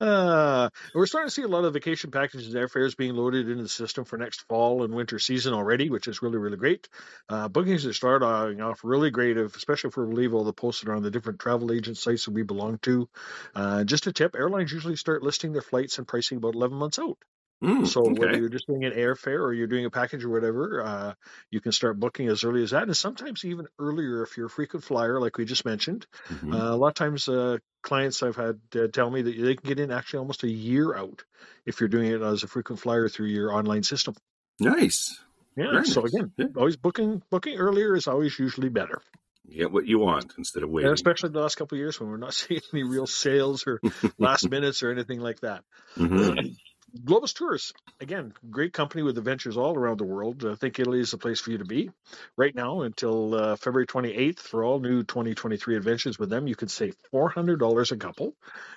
Uh, 0.00 0.70
we're 0.94 1.04
starting 1.04 1.28
to 1.28 1.34
see 1.34 1.42
a 1.42 1.48
lot 1.48 1.64
of 1.64 1.74
vacation 1.74 2.10
packages 2.10 2.46
and 2.46 2.56
airfares 2.56 2.96
being 2.96 3.14
loaded 3.14 3.50
into 3.50 3.62
the 3.62 3.68
system 3.68 4.04
for 4.04 4.16
next 4.16 4.46
fall 4.48 4.82
and 4.82 4.94
winter 4.94 5.18
season 5.18 5.52
already, 5.52 5.90
which 5.90 6.08
is 6.08 6.22
really, 6.22 6.38
really 6.38 6.56
great. 6.56 6.88
Uh, 7.28 7.48
bookings 7.48 7.84
are 7.84 7.92
starting 7.92 8.62
off 8.62 8.80
really 8.82 9.10
great, 9.10 9.36
especially 9.36 9.88
if 9.88 9.96
we 9.96 10.06
believe 10.06 10.32
all 10.32 10.44
the 10.44 10.54
posted 10.54 10.88
on 10.88 11.02
the 11.02 11.10
different 11.10 11.38
travel 11.38 11.70
agent 11.70 11.98
sites 11.98 12.24
that 12.24 12.32
we 12.32 12.42
belong 12.42 12.78
to. 12.78 13.08
Uh, 13.54 13.84
just 13.84 14.06
a 14.06 14.12
tip 14.12 14.34
airlines 14.34 14.72
usually 14.72 14.96
start 14.96 15.22
listing 15.22 15.52
their 15.52 15.60
flights 15.60 15.98
and 15.98 16.08
pricing 16.08 16.38
about 16.38 16.54
11 16.54 16.78
months 16.78 16.98
out. 16.98 17.18
Mm, 17.62 17.86
so 17.86 18.00
okay. 18.02 18.12
whether 18.12 18.38
you're 18.38 18.48
just 18.48 18.66
doing 18.66 18.84
an 18.84 18.92
airfare 18.92 19.40
or 19.40 19.52
you're 19.52 19.66
doing 19.66 19.84
a 19.84 19.90
package 19.90 20.24
or 20.24 20.30
whatever, 20.30 20.82
uh, 20.82 21.14
you 21.50 21.60
can 21.60 21.72
start 21.72 22.00
booking 22.00 22.28
as 22.28 22.42
early 22.42 22.62
as 22.62 22.70
that, 22.70 22.84
and 22.84 22.96
sometimes 22.96 23.44
even 23.44 23.66
earlier 23.78 24.22
if 24.22 24.36
you're 24.36 24.46
a 24.46 24.50
frequent 24.50 24.82
flyer, 24.82 25.20
like 25.20 25.36
we 25.36 25.44
just 25.44 25.66
mentioned. 25.66 26.06
Mm-hmm. 26.28 26.54
Uh, 26.54 26.70
a 26.70 26.76
lot 26.76 26.88
of 26.88 26.94
times, 26.94 27.28
uh, 27.28 27.58
clients 27.82 28.22
I've 28.22 28.36
had 28.36 28.60
uh, 28.74 28.86
tell 28.88 29.10
me 29.10 29.22
that 29.22 29.36
they 29.38 29.56
can 29.56 29.68
get 29.68 29.78
in 29.78 29.90
actually 29.90 30.20
almost 30.20 30.42
a 30.42 30.50
year 30.50 30.94
out 30.94 31.22
if 31.66 31.80
you're 31.80 31.88
doing 31.88 32.10
it 32.10 32.22
as 32.22 32.42
a 32.42 32.48
frequent 32.48 32.80
flyer 32.80 33.08
through 33.08 33.28
your 33.28 33.52
online 33.52 33.82
system. 33.82 34.14
Nice. 34.58 35.20
Yeah. 35.56 35.72
Very 35.72 35.86
so 35.86 36.02
nice. 36.02 36.14
again, 36.14 36.32
yeah. 36.36 36.46
always 36.56 36.76
booking 36.76 37.22
booking 37.30 37.58
earlier 37.58 37.94
is 37.94 38.06
always 38.06 38.38
usually 38.38 38.68
better. 38.70 39.02
get 39.50 39.70
what 39.70 39.86
you 39.86 39.98
want 39.98 40.32
instead 40.38 40.62
of 40.62 40.70
waiting. 40.70 40.88
And 40.88 40.94
especially 40.94 41.30
the 41.30 41.40
last 41.40 41.56
couple 41.56 41.76
of 41.76 41.80
years 41.80 42.00
when 42.00 42.08
we're 42.08 42.16
not 42.16 42.34
seeing 42.40 42.60
any 42.72 42.84
real 42.84 43.06
sales 43.06 43.66
or 43.66 43.80
last 44.18 44.48
minutes 44.48 44.82
or 44.82 44.90
anything 44.90 45.20
like 45.20 45.40
that. 45.40 45.64
Mm-hmm. 45.96 46.48
Globus 47.04 47.34
Tours, 47.34 47.72
again, 48.00 48.32
great 48.50 48.72
company 48.72 49.02
with 49.02 49.16
adventures 49.18 49.56
all 49.56 49.76
around 49.76 49.98
the 49.98 50.04
world. 50.04 50.44
I 50.44 50.54
think 50.54 50.78
Italy 50.78 51.00
is 51.00 51.10
the 51.10 51.18
place 51.18 51.40
for 51.40 51.50
you 51.50 51.58
to 51.58 51.64
be 51.64 51.90
right 52.36 52.54
now 52.54 52.82
until 52.82 53.34
uh, 53.34 53.56
February 53.56 53.86
28th 53.86 54.40
for 54.40 54.64
all 54.64 54.80
new 54.80 55.02
2023 55.02 55.76
adventures 55.76 56.18
with 56.18 56.30
them. 56.30 56.46
You 56.46 56.56
can 56.56 56.68
save 56.68 56.96
$400 57.12 57.92
a 57.92 57.96
couple, 57.96 58.34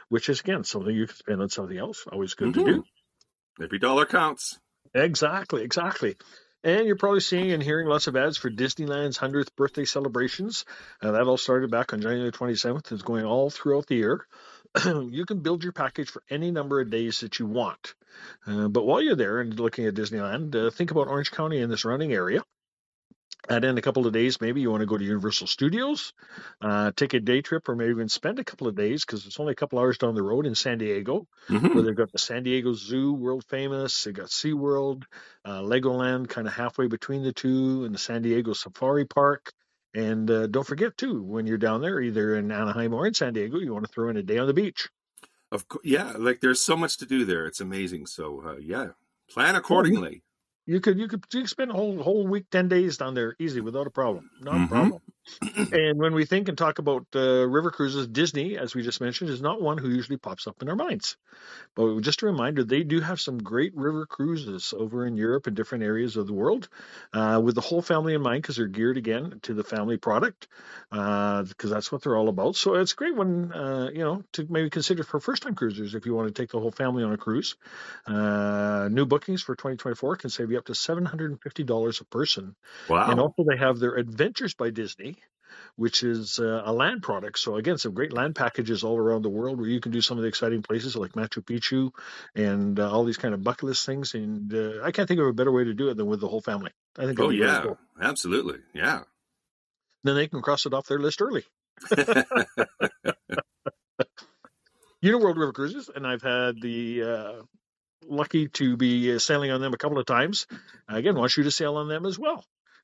which 0.10 0.30
is, 0.30 0.42
again, 0.42 0.64
something 0.64 0.94
you 0.94 1.08
can 1.08 1.16
spend 1.16 1.42
on 1.42 1.50
something 1.50 1.78
else. 1.78 2.06
Always 2.12 2.34
good 2.36 2.54
mm-hmm. 2.54 2.66
to 2.66 2.74
do. 2.74 2.84
Every 3.62 3.80
dollar 3.80 4.06
counts. 4.06 4.60
Exactly, 4.94 5.64
exactly. 5.64 6.16
And 6.64 6.86
you're 6.86 6.96
probably 6.96 7.20
seeing 7.20 7.52
and 7.52 7.62
hearing 7.62 7.88
lots 7.88 8.08
of 8.08 8.16
ads 8.16 8.38
for 8.38 8.50
Disneyland's 8.50 9.18
100th 9.18 9.56
birthday 9.56 9.86
celebrations. 9.86 10.66
Uh, 11.02 11.12
that 11.12 11.24
all 11.24 11.38
started 11.38 11.70
back 11.72 11.94
on 11.94 12.02
January 12.02 12.32
27th. 12.32 12.92
It's 12.92 13.02
going 13.02 13.26
all 13.26 13.50
throughout 13.50 13.88
the 13.88 13.96
year. 13.96 14.26
you 14.86 15.26
can 15.26 15.40
build 15.40 15.64
your 15.64 15.74
package 15.74 16.10
for 16.10 16.24
any 16.30 16.52
number 16.52 16.80
of 16.80 16.90
days 16.90 17.20
that 17.20 17.38
you 17.38 17.46
want. 17.46 17.96
Uh, 18.46 18.68
but 18.68 18.86
while 18.86 19.02
you're 19.02 19.16
there 19.16 19.40
and 19.40 19.60
looking 19.60 19.86
at 19.86 19.94
Disneyland, 19.94 20.56
uh, 20.56 20.70
think 20.70 20.92
about 20.92 21.08
Orange 21.08 21.32
County 21.32 21.62
and 21.62 21.72
the 21.72 21.78
surrounding 21.78 22.14
area. 22.14 22.44
Add 23.50 23.66
in 23.66 23.78
a 23.78 23.82
couple 23.82 24.08
of 24.08 24.14
days, 24.14 24.40
maybe 24.40 24.62
you 24.62 24.72
want 24.72 24.82
to 24.82 24.86
go 24.86 24.98
to 24.98 25.04
Universal 25.04 25.48
Studios, 25.48 26.14
uh, 26.62 26.92
take 26.96 27.14
a 27.14 27.20
day 27.20 27.42
trip, 27.42 27.68
or 27.68 27.76
maybe 27.76 27.92
even 27.92 28.08
spend 28.08 28.40
a 28.40 28.44
couple 28.46 28.68
of 28.68 28.76
days 28.76 29.04
because 29.04 29.26
it's 29.26 29.38
only 29.38 29.52
a 29.52 29.56
couple 29.56 29.80
hours 29.80 29.98
down 29.98 30.16
the 30.16 30.24
road 30.24 30.46
in 30.46 30.56
San 30.56 30.78
Diego, 30.78 31.28
mm-hmm. 31.50 31.74
where 31.74 31.84
they've 31.84 31.96
got 31.96 32.10
the 32.14 32.20
San 32.20 32.44
Diego 32.44 32.72
Zoo, 32.74 33.14
world 33.14 33.44
famous. 33.50 34.06
They've 34.06 34.14
got 34.14 34.28
SeaWorld, 34.28 35.04
uh, 35.44 35.60
Legoland, 35.60 36.30
kind 36.30 36.48
of 36.48 36.54
halfway 36.54 36.88
between 36.88 37.22
the 37.22 37.34
two, 37.34 37.84
and 37.84 37.94
the 37.94 38.00
San 38.00 38.22
Diego 38.22 38.54
Safari 38.54 39.06
Park. 39.06 39.52
And 39.94 40.32
uh, 40.32 40.48
don't 40.48 40.66
forget 40.66 40.98
too, 40.98 41.22
when 41.22 41.46
you're 41.46 41.58
down 41.58 41.82
there, 41.82 42.00
either 42.00 42.36
in 42.36 42.50
Anaheim 42.50 42.94
or 42.94 43.06
in 43.06 43.14
San 43.14 43.34
Diego, 43.34 43.60
you 43.60 43.74
want 43.74 43.86
to 43.86 43.92
throw 43.92 44.10
in 44.10 44.16
a 44.16 44.24
day 44.24 44.38
on 44.38 44.48
the 44.48 44.54
beach. 44.54 44.88
Of 45.54 45.68
course, 45.68 45.86
yeah, 45.86 46.14
like 46.18 46.42
there's 46.42 46.62
so 46.62 46.76
much 46.76 46.98
to 46.98 47.06
do 47.06 47.26
there. 47.26 47.46
It's 47.46 47.62
amazing. 47.62 48.08
So 48.08 48.42
uh, 48.44 48.58
yeah, 48.58 48.88
plan 49.30 49.56
accordingly. 49.56 50.24
You 50.66 50.82
could 50.82 50.98
you 50.98 51.08
could 51.08 51.24
you 51.32 51.42
could 51.42 51.50
spend 51.50 51.70
a 51.70 51.76
whole 51.76 52.02
whole 52.02 52.26
week, 52.26 52.50
ten 52.50 52.68
days 52.68 52.98
down 52.98 53.14
there 53.14 53.36
easy 53.38 53.62
without 53.62 53.86
a 53.86 53.92
problem. 53.92 54.32
No 54.42 54.52
mm-hmm. 54.52 54.66
problem. 54.66 55.02
and 55.72 56.00
when 56.00 56.14
we 56.14 56.26
think 56.26 56.50
and 56.50 56.58
talk 56.58 56.80
about 56.80 57.06
uh, 57.16 57.48
river 57.48 57.72
cruises, 57.72 58.08
Disney, 58.08 58.58
as 58.58 58.76
we 58.76 58.84
just 58.84 59.02
mentioned, 59.02 59.30
is 59.30 59.42
not 59.42 59.62
one 59.62 59.78
who 59.78 59.90
usually 59.90 60.18
pops 60.18 60.48
up 60.48 60.62
in 60.62 60.70
our 60.70 60.76
minds. 60.76 61.18
But 61.76 62.02
just 62.02 62.22
a 62.22 62.26
reminder, 62.26 62.64
they 62.64 62.84
do 62.84 63.00
have 63.00 63.20
some 63.20 63.38
great 63.38 63.76
river 63.76 64.06
cruises 64.06 64.74
over 64.78 65.06
in 65.06 65.18
Europe 65.18 65.48
and 65.48 65.56
different 65.56 65.84
areas 65.84 66.18
of 66.18 66.28
the 66.28 66.34
world, 66.34 66.68
uh, 67.14 67.42
with 67.44 67.56
the 67.56 67.62
whole 67.62 67.82
family 67.82 68.14
in 68.14 68.22
mind, 68.22 68.42
because 68.42 68.58
they're 68.58 68.68
geared 68.68 68.98
again 68.98 69.40
to 69.44 69.54
the 69.54 69.64
family 69.64 69.98
product, 69.98 70.48
because 70.90 71.52
uh, 71.52 71.74
that's 71.74 71.92
what 71.92 72.04
they're 72.04 72.16
all 72.16 72.30
about. 72.30 72.56
So 72.56 72.76
it's 72.76 72.94
a 72.94 72.96
great 72.96 73.16
one, 73.16 73.52
uh, 73.52 73.90
you 73.94 74.04
know, 74.04 74.24
to 74.34 74.46
maybe 74.50 74.70
consider 74.70 75.04
for 75.04 75.20
first-time 75.20 75.56
cruisers 75.56 75.96
if 75.96 76.06
you 76.06 76.14
want 76.14 76.28
to 76.28 76.42
take 76.42 76.52
the 76.52 76.60
whole 76.60 76.72
family 76.72 77.04
on 77.04 77.14
a 77.14 77.18
cruise. 77.18 77.56
Uh, 78.06 78.90
new 78.92 79.06
bookings 79.06 79.42
for 79.42 79.56
2024 79.56 80.18
can 80.18 80.30
save 80.30 80.52
you 80.52 80.58
up 80.58 80.66
to 80.66 80.74
$750 80.74 82.02
a 82.02 82.06
person. 82.06 82.56
Wow! 82.90 83.10
And 83.10 83.20
also 83.20 83.44
they 83.50 83.58
have 83.58 83.80
their 83.80 83.96
Adventures 83.96 84.54
by 84.54 84.70
Disney 84.70 85.13
which 85.76 86.04
is 86.04 86.40
uh, 86.40 86.62
a 86.66 86.74
land 86.74 87.02
product. 87.02 87.40
So 87.40 87.56
again, 87.56 87.78
some 87.78 87.94
great 87.94 88.14
land 88.14 88.36
packages 88.36 88.84
all 88.84 88.98
around 88.98 89.24
the 89.24 89.30
world 89.30 89.60
where 89.60 89.70
you 89.70 89.80
can 89.80 89.92
do 89.92 90.02
some 90.02 90.18
of 90.18 90.22
the 90.24 90.28
exciting 90.28 90.62
places 90.62 90.96
like 90.96 91.14
Machu 91.14 91.44
Picchu 91.44 91.92
and 92.36 92.80
uh, 92.80 92.92
all 92.92 93.04
these 93.04 93.18
kind 93.18 93.34
of 93.34 93.44
bucket 93.44 93.64
list 93.64 93.86
things. 93.86 94.14
And 94.14 94.54
uh, 94.54 94.84
I 94.84 94.92
can't 94.92 95.08
think 95.08 95.20
of 95.20 95.28
a 95.28 95.34
better 95.34 95.52
way 95.52 95.64
to 95.64 95.74
do 95.74 95.90
it 95.90 95.98
than 95.98 96.06
with 96.06 96.20
the 96.20 96.28
whole 96.28 96.42
family. 96.42 96.72
I 96.98 97.06
think. 97.06 97.20
Oh 97.20 97.30
yeah, 97.30 97.62
cool. 97.64 97.78
absolutely, 98.00 98.60
yeah. 98.74 99.02
Then 100.04 100.16
they 100.16 100.28
can 100.28 100.42
cross 100.42 100.66
it 100.66 100.74
off 100.74 100.88
their 100.88 101.00
list 101.00 101.22
early. 101.22 101.44
you 105.02 105.12
know, 105.12 105.18
World 105.18 105.38
River 105.38 105.54
Cruises, 105.54 105.90
and 105.94 106.06
I've 106.06 106.22
had 106.22 106.62
the 106.62 107.04
uh, 107.04 107.34
lucky 108.06 108.50
to 108.50 108.78
be 108.78 109.18
sailing 109.20 109.52
on 109.52 109.62
them 109.62 109.74
a 109.74 109.78
couple 109.78 109.98
of 109.98 110.06
times. 110.06 110.46
Again, 110.88 111.16
want 111.16 111.36
you 111.38 111.44
to 111.44 111.52
sail 111.52 111.78
on 111.78 111.88
them 111.88 112.06
as 112.06 112.20
well 112.20 112.44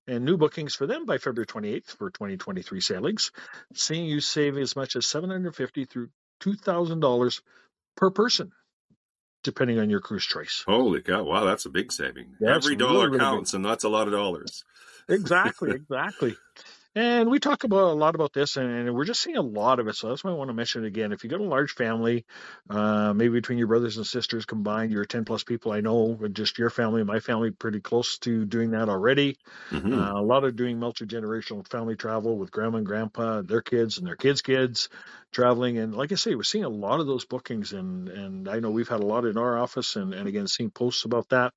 and 0.10 0.26
new 0.26 0.38
bookings 0.38 0.76
for 0.76 0.88
them 0.88 1.06
by 1.06 1.18
February 1.20 1.48
28th 1.48 1.98
for 1.98 2.10
2023 2.10 2.82
sailings, 2.82 3.32
seeing 3.76 4.06
you 4.06 4.20
save 4.22 4.58
as 4.58 4.76
much 4.76 4.96
as 4.96 5.06
$750 5.06 5.90
through 5.90 6.10
$2,000 6.42 7.42
per 7.96 8.10
person. 8.12 8.52
depending 9.44 9.80
on 9.80 9.90
your 9.90 10.02
cruise 10.02 10.26
choice. 10.26 10.64
Holy 10.68 11.02
cow! 11.02 11.24
Wow, 11.24 11.46
that's 11.46 11.66
a 11.66 11.70
big 11.70 11.92
saving. 11.92 12.36
That's 12.40 12.66
Every 12.66 12.76
dollar 12.76 13.08
really 13.08 13.20
counts, 13.20 13.54
and 13.54 13.64
that's 13.64 13.84
a 13.86 13.90
lot 13.90 14.08
of 14.08 14.14
dollars. 14.14 14.64
Exactly, 15.12 15.72
exactly. 15.72 16.36
And 16.96 17.30
we 17.30 17.40
talk 17.40 17.64
about 17.64 17.92
a 17.92 17.94
lot 17.94 18.16
about 18.16 18.34
this, 18.34 18.58
and 18.58 18.94
we're 18.96 19.06
just 19.06 19.22
seeing 19.22 19.38
a 19.38 19.42
lot 19.44 19.80
of 19.80 19.88
it. 19.88 19.96
So 19.96 20.10
that's 20.10 20.24
why 20.24 20.32
I 20.32 20.34
want 20.34 20.50
to 20.50 20.56
mention 20.56 20.84
it 20.84 20.88
again. 20.88 21.12
If 21.12 21.24
you've 21.24 21.30
got 21.32 21.40
a 21.40 21.44
large 21.44 21.72
family, 21.74 22.26
uh, 22.70 23.14
maybe 23.14 23.34
between 23.34 23.60
your 23.60 23.68
brothers 23.68 23.98
and 23.98 24.08
sisters 24.08 24.46
combined, 24.46 24.92
you're 24.92 25.06
10 25.06 25.24
plus 25.24 25.44
people. 25.44 25.72
I 25.72 25.82
know 25.82 26.20
just 26.34 26.58
your 26.58 26.72
family 26.72 27.02
and 27.02 27.08
my 27.08 27.20
family 27.20 27.52
pretty 27.52 27.80
close 27.80 28.18
to 28.20 28.44
doing 28.44 28.72
that 28.72 28.90
already. 28.90 29.38
Mhm. 29.72 29.92
Uh, 29.92 30.14
a 30.16 30.22
lot 30.24 30.44
of 30.44 30.56
doing 30.56 30.80
multi 30.80 31.06
generational 31.06 31.66
family 31.68 31.96
travel 31.96 32.38
with 32.40 32.50
grandma 32.52 32.78
and 32.78 32.88
grandpa, 32.88 33.44
their 33.44 33.62
kids 33.62 34.00
and 34.00 34.08
their 34.08 34.16
kids' 34.18 34.42
kids 34.42 34.90
traveling. 35.32 35.78
And 35.78 35.94
like 35.96 36.12
I 36.12 36.16
say, 36.16 36.34
we're 36.34 36.44
seeing 36.44 36.64
a 36.66 36.70
lot 36.70 37.00
of 37.00 37.06
those 37.08 37.26
bookings, 37.26 37.72
and 37.72 38.10
and 38.10 38.48
I 38.50 38.60
know 38.60 38.72
we've 38.72 38.90
had 38.90 39.02
a 39.02 39.06
lot 39.06 39.26
in 39.26 39.38
our 39.38 39.58
office, 39.60 39.96
and 39.96 40.14
and 40.16 40.28
again 40.28 40.48
seeing 40.48 40.72
posts 40.72 41.06
about 41.06 41.30
that. 41.30 41.54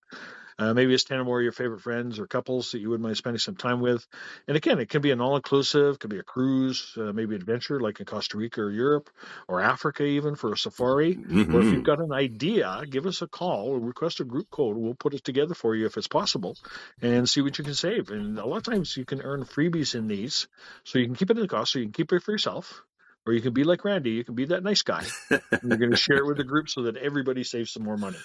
Uh, 0.58 0.74
maybe 0.74 0.94
it's 0.94 1.04
10 1.04 1.18
or 1.18 1.24
more 1.24 1.38
of 1.38 1.42
your 1.42 1.52
favorite 1.52 1.80
friends 1.80 2.18
or 2.18 2.26
couples 2.26 2.72
that 2.72 2.80
you 2.80 2.88
wouldn't 2.90 3.04
mind 3.04 3.16
spending 3.16 3.38
some 3.38 3.56
time 3.56 3.80
with. 3.80 4.06
And 4.46 4.56
again, 4.56 4.78
it 4.78 4.88
can 4.88 5.00
be 5.02 5.10
an 5.10 5.20
all 5.20 5.36
inclusive, 5.36 5.98
could 5.98 6.10
be 6.10 6.18
a 6.18 6.22
cruise, 6.22 6.92
uh, 6.96 7.12
maybe 7.12 7.34
adventure 7.34 7.80
like 7.80 8.00
in 8.00 8.06
Costa 8.06 8.36
Rica 8.36 8.60
or 8.60 8.70
Europe 8.70 9.10
or 9.48 9.60
Africa, 9.60 10.04
even 10.04 10.34
for 10.36 10.52
a 10.52 10.56
safari. 10.56 11.16
Or 11.54 11.60
if 11.60 11.72
you've 11.72 11.84
got 11.84 12.00
an 12.00 12.12
idea, 12.12 12.82
give 12.88 13.06
us 13.06 13.22
a 13.22 13.26
call 13.26 13.68
or 13.70 13.80
request 13.80 14.20
a 14.20 14.24
group 14.24 14.50
code. 14.50 14.76
We'll 14.76 14.94
put 14.94 15.14
it 15.14 15.24
together 15.24 15.54
for 15.54 15.74
you 15.74 15.86
if 15.86 15.96
it's 15.96 16.08
possible 16.08 16.56
and 17.00 17.28
see 17.28 17.40
what 17.40 17.58
you 17.58 17.64
can 17.64 17.74
save. 17.74 18.10
And 18.10 18.38
a 18.38 18.46
lot 18.46 18.58
of 18.58 18.62
times 18.64 18.96
you 18.96 19.04
can 19.04 19.22
earn 19.22 19.44
freebies 19.44 19.94
in 19.94 20.06
these. 20.08 20.48
So 20.84 20.98
you 20.98 21.06
can 21.06 21.14
keep 21.14 21.30
it 21.30 21.36
in 21.36 21.42
the 21.42 21.48
cost, 21.48 21.72
so 21.72 21.78
you 21.78 21.86
can 21.86 21.92
keep 21.92 22.12
it 22.12 22.22
for 22.22 22.32
yourself. 22.32 22.82
Or 23.24 23.32
you 23.32 23.40
can 23.40 23.52
be 23.52 23.62
like 23.64 23.84
Randy, 23.84 24.10
you 24.10 24.24
can 24.24 24.34
be 24.34 24.46
that 24.46 24.64
nice 24.64 24.82
guy. 24.82 25.04
and 25.30 25.40
you're 25.64 25.78
going 25.78 25.92
to 25.92 25.96
share 25.96 26.16
it 26.18 26.26
with 26.26 26.38
the 26.38 26.44
group 26.44 26.68
so 26.68 26.82
that 26.82 26.96
everybody 26.96 27.44
saves 27.44 27.70
some 27.70 27.84
more 27.84 27.96
money. 27.96 28.18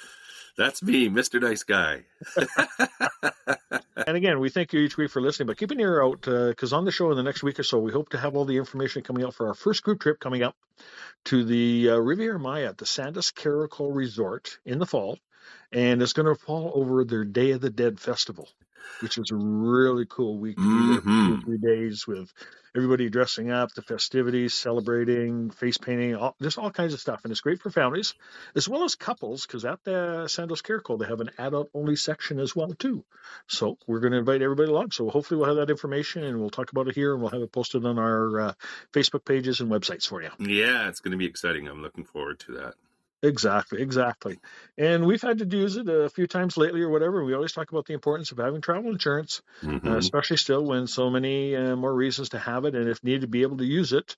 That's 0.57 0.81
me, 0.81 1.09
Mr. 1.09 1.41
Nice 1.41 1.63
Guy. 1.63 2.03
And 4.07 4.15
again, 4.15 4.39
we 4.39 4.49
thank 4.49 4.71
you 4.71 4.79
each 4.79 4.95
week 4.95 5.11
for 5.11 5.21
listening, 5.21 5.47
but 5.47 5.57
keep 5.57 5.71
an 5.71 5.81
ear 5.81 6.01
out 6.01 6.21
because 6.21 6.71
on 6.71 6.85
the 6.85 6.91
show 6.91 7.11
in 7.11 7.17
the 7.17 7.23
next 7.23 7.43
week 7.43 7.59
or 7.59 7.63
so, 7.63 7.77
we 7.79 7.91
hope 7.91 8.09
to 8.09 8.17
have 8.17 8.37
all 8.37 8.45
the 8.45 8.55
information 8.55 9.01
coming 9.01 9.25
out 9.25 9.33
for 9.33 9.47
our 9.47 9.53
first 9.53 9.83
group 9.83 9.99
trip 9.99 10.19
coming 10.19 10.43
up 10.43 10.55
to 11.25 11.43
the 11.43 11.89
uh, 11.89 11.97
Riviera 11.97 12.39
Maya 12.39 12.69
at 12.69 12.77
the 12.77 12.85
Sandos 12.85 13.33
Caracol 13.33 13.93
Resort 13.93 14.59
in 14.65 14.79
the 14.79 14.85
fall. 14.85 15.19
And 15.73 16.01
it's 16.01 16.13
going 16.13 16.27
to 16.27 16.41
fall 16.41 16.71
over 16.73 17.03
their 17.03 17.25
Day 17.25 17.51
of 17.51 17.59
the 17.59 17.69
Dead 17.69 17.99
festival, 17.99 18.47
which 19.01 19.17
is 19.17 19.31
a 19.31 19.35
really 19.35 20.05
cool 20.07 20.37
week 20.37 20.57
to 20.57 20.61
be 20.61 20.93
there 20.93 21.01
for 21.01 21.07
two 21.07 21.41
three 21.41 21.57
days 21.57 22.07
with 22.07 22.31
everybody 22.75 23.09
dressing 23.09 23.51
up, 23.51 23.73
the 23.73 23.81
festivities, 23.81 24.53
celebrating, 24.53 25.49
face 25.49 25.77
painting, 25.77 26.15
all, 26.15 26.35
just 26.41 26.57
all 26.57 26.69
kinds 26.71 26.93
of 26.93 26.99
stuff. 26.99 27.21
And 27.23 27.31
it's 27.31 27.41
great 27.41 27.59
for 27.61 27.71
families 27.71 28.13
as 28.55 28.69
well 28.69 28.83
as 28.83 28.95
couples 28.95 29.45
because 29.45 29.65
at 29.65 29.83
the 29.83 30.25
Sandos 30.27 30.61
Caracol, 30.61 30.99
they 30.99 31.07
have 31.07 31.19
an 31.19 31.31
adult 31.39 31.69
only 31.73 31.95
section 31.95 32.39
as 32.39 32.55
well 32.55 32.71
too. 32.73 33.03
So 33.47 33.77
we're 33.87 33.99
going 33.99 34.13
to 34.13 34.19
invite 34.19 34.41
everybody 34.41 34.69
along. 34.69 34.91
So 34.91 35.09
hopefully 35.09 35.39
we'll 35.39 35.47
have 35.47 35.57
that 35.57 35.71
information 35.71 36.23
and 36.23 36.39
we'll 36.39 36.49
talk 36.49 36.71
about 36.71 36.87
it 36.87 36.95
here 36.95 37.13
and 37.13 37.21
we'll 37.21 37.31
have 37.31 37.41
it 37.41 37.51
posted 37.51 37.85
on 37.85 37.97
our 37.97 38.39
uh, 38.39 38.53
Facebook 38.93 39.25
pages 39.25 39.59
and 39.59 39.71
websites 39.71 40.07
for 40.07 40.21
you. 40.21 40.29
Yeah, 40.39 40.87
it's 40.89 40.99
going 40.99 41.13
to 41.13 41.17
be 41.17 41.25
exciting. 41.25 41.67
I'm 41.67 41.81
looking 41.81 42.05
forward 42.05 42.39
to 42.41 42.51
that. 42.53 42.75
Exactly, 43.23 43.81
exactly. 43.81 44.37
And 44.77 45.05
we've 45.07 45.21
had 45.21 45.39
to 45.39 45.45
use 45.57 45.75
it 45.75 45.89
a 45.89 46.07
few 46.07 46.27
times 46.27 46.55
lately 46.55 46.81
or 46.81 46.89
whatever. 46.89 47.23
We 47.25 47.33
always 47.33 47.51
talk 47.51 47.71
about 47.71 47.87
the 47.87 47.93
importance 47.93 48.31
of 48.31 48.37
having 48.37 48.61
travel 48.61 48.91
insurance, 48.91 49.41
Mhm. 49.63 49.87
uh, 49.87 49.97
especially 49.97 50.37
still 50.37 50.63
when 50.63 50.85
so 50.85 51.09
many 51.09 51.55
uh, 51.55 51.75
more 51.75 51.93
reasons 51.95 52.29
to 52.29 52.39
have 52.39 52.65
it 52.65 52.75
and 52.75 52.87
if 52.87 53.03
needed, 53.03 53.31
be 53.31 53.41
able 53.41 53.57
to 53.57 53.65
use 53.65 53.91
it. 53.91 54.15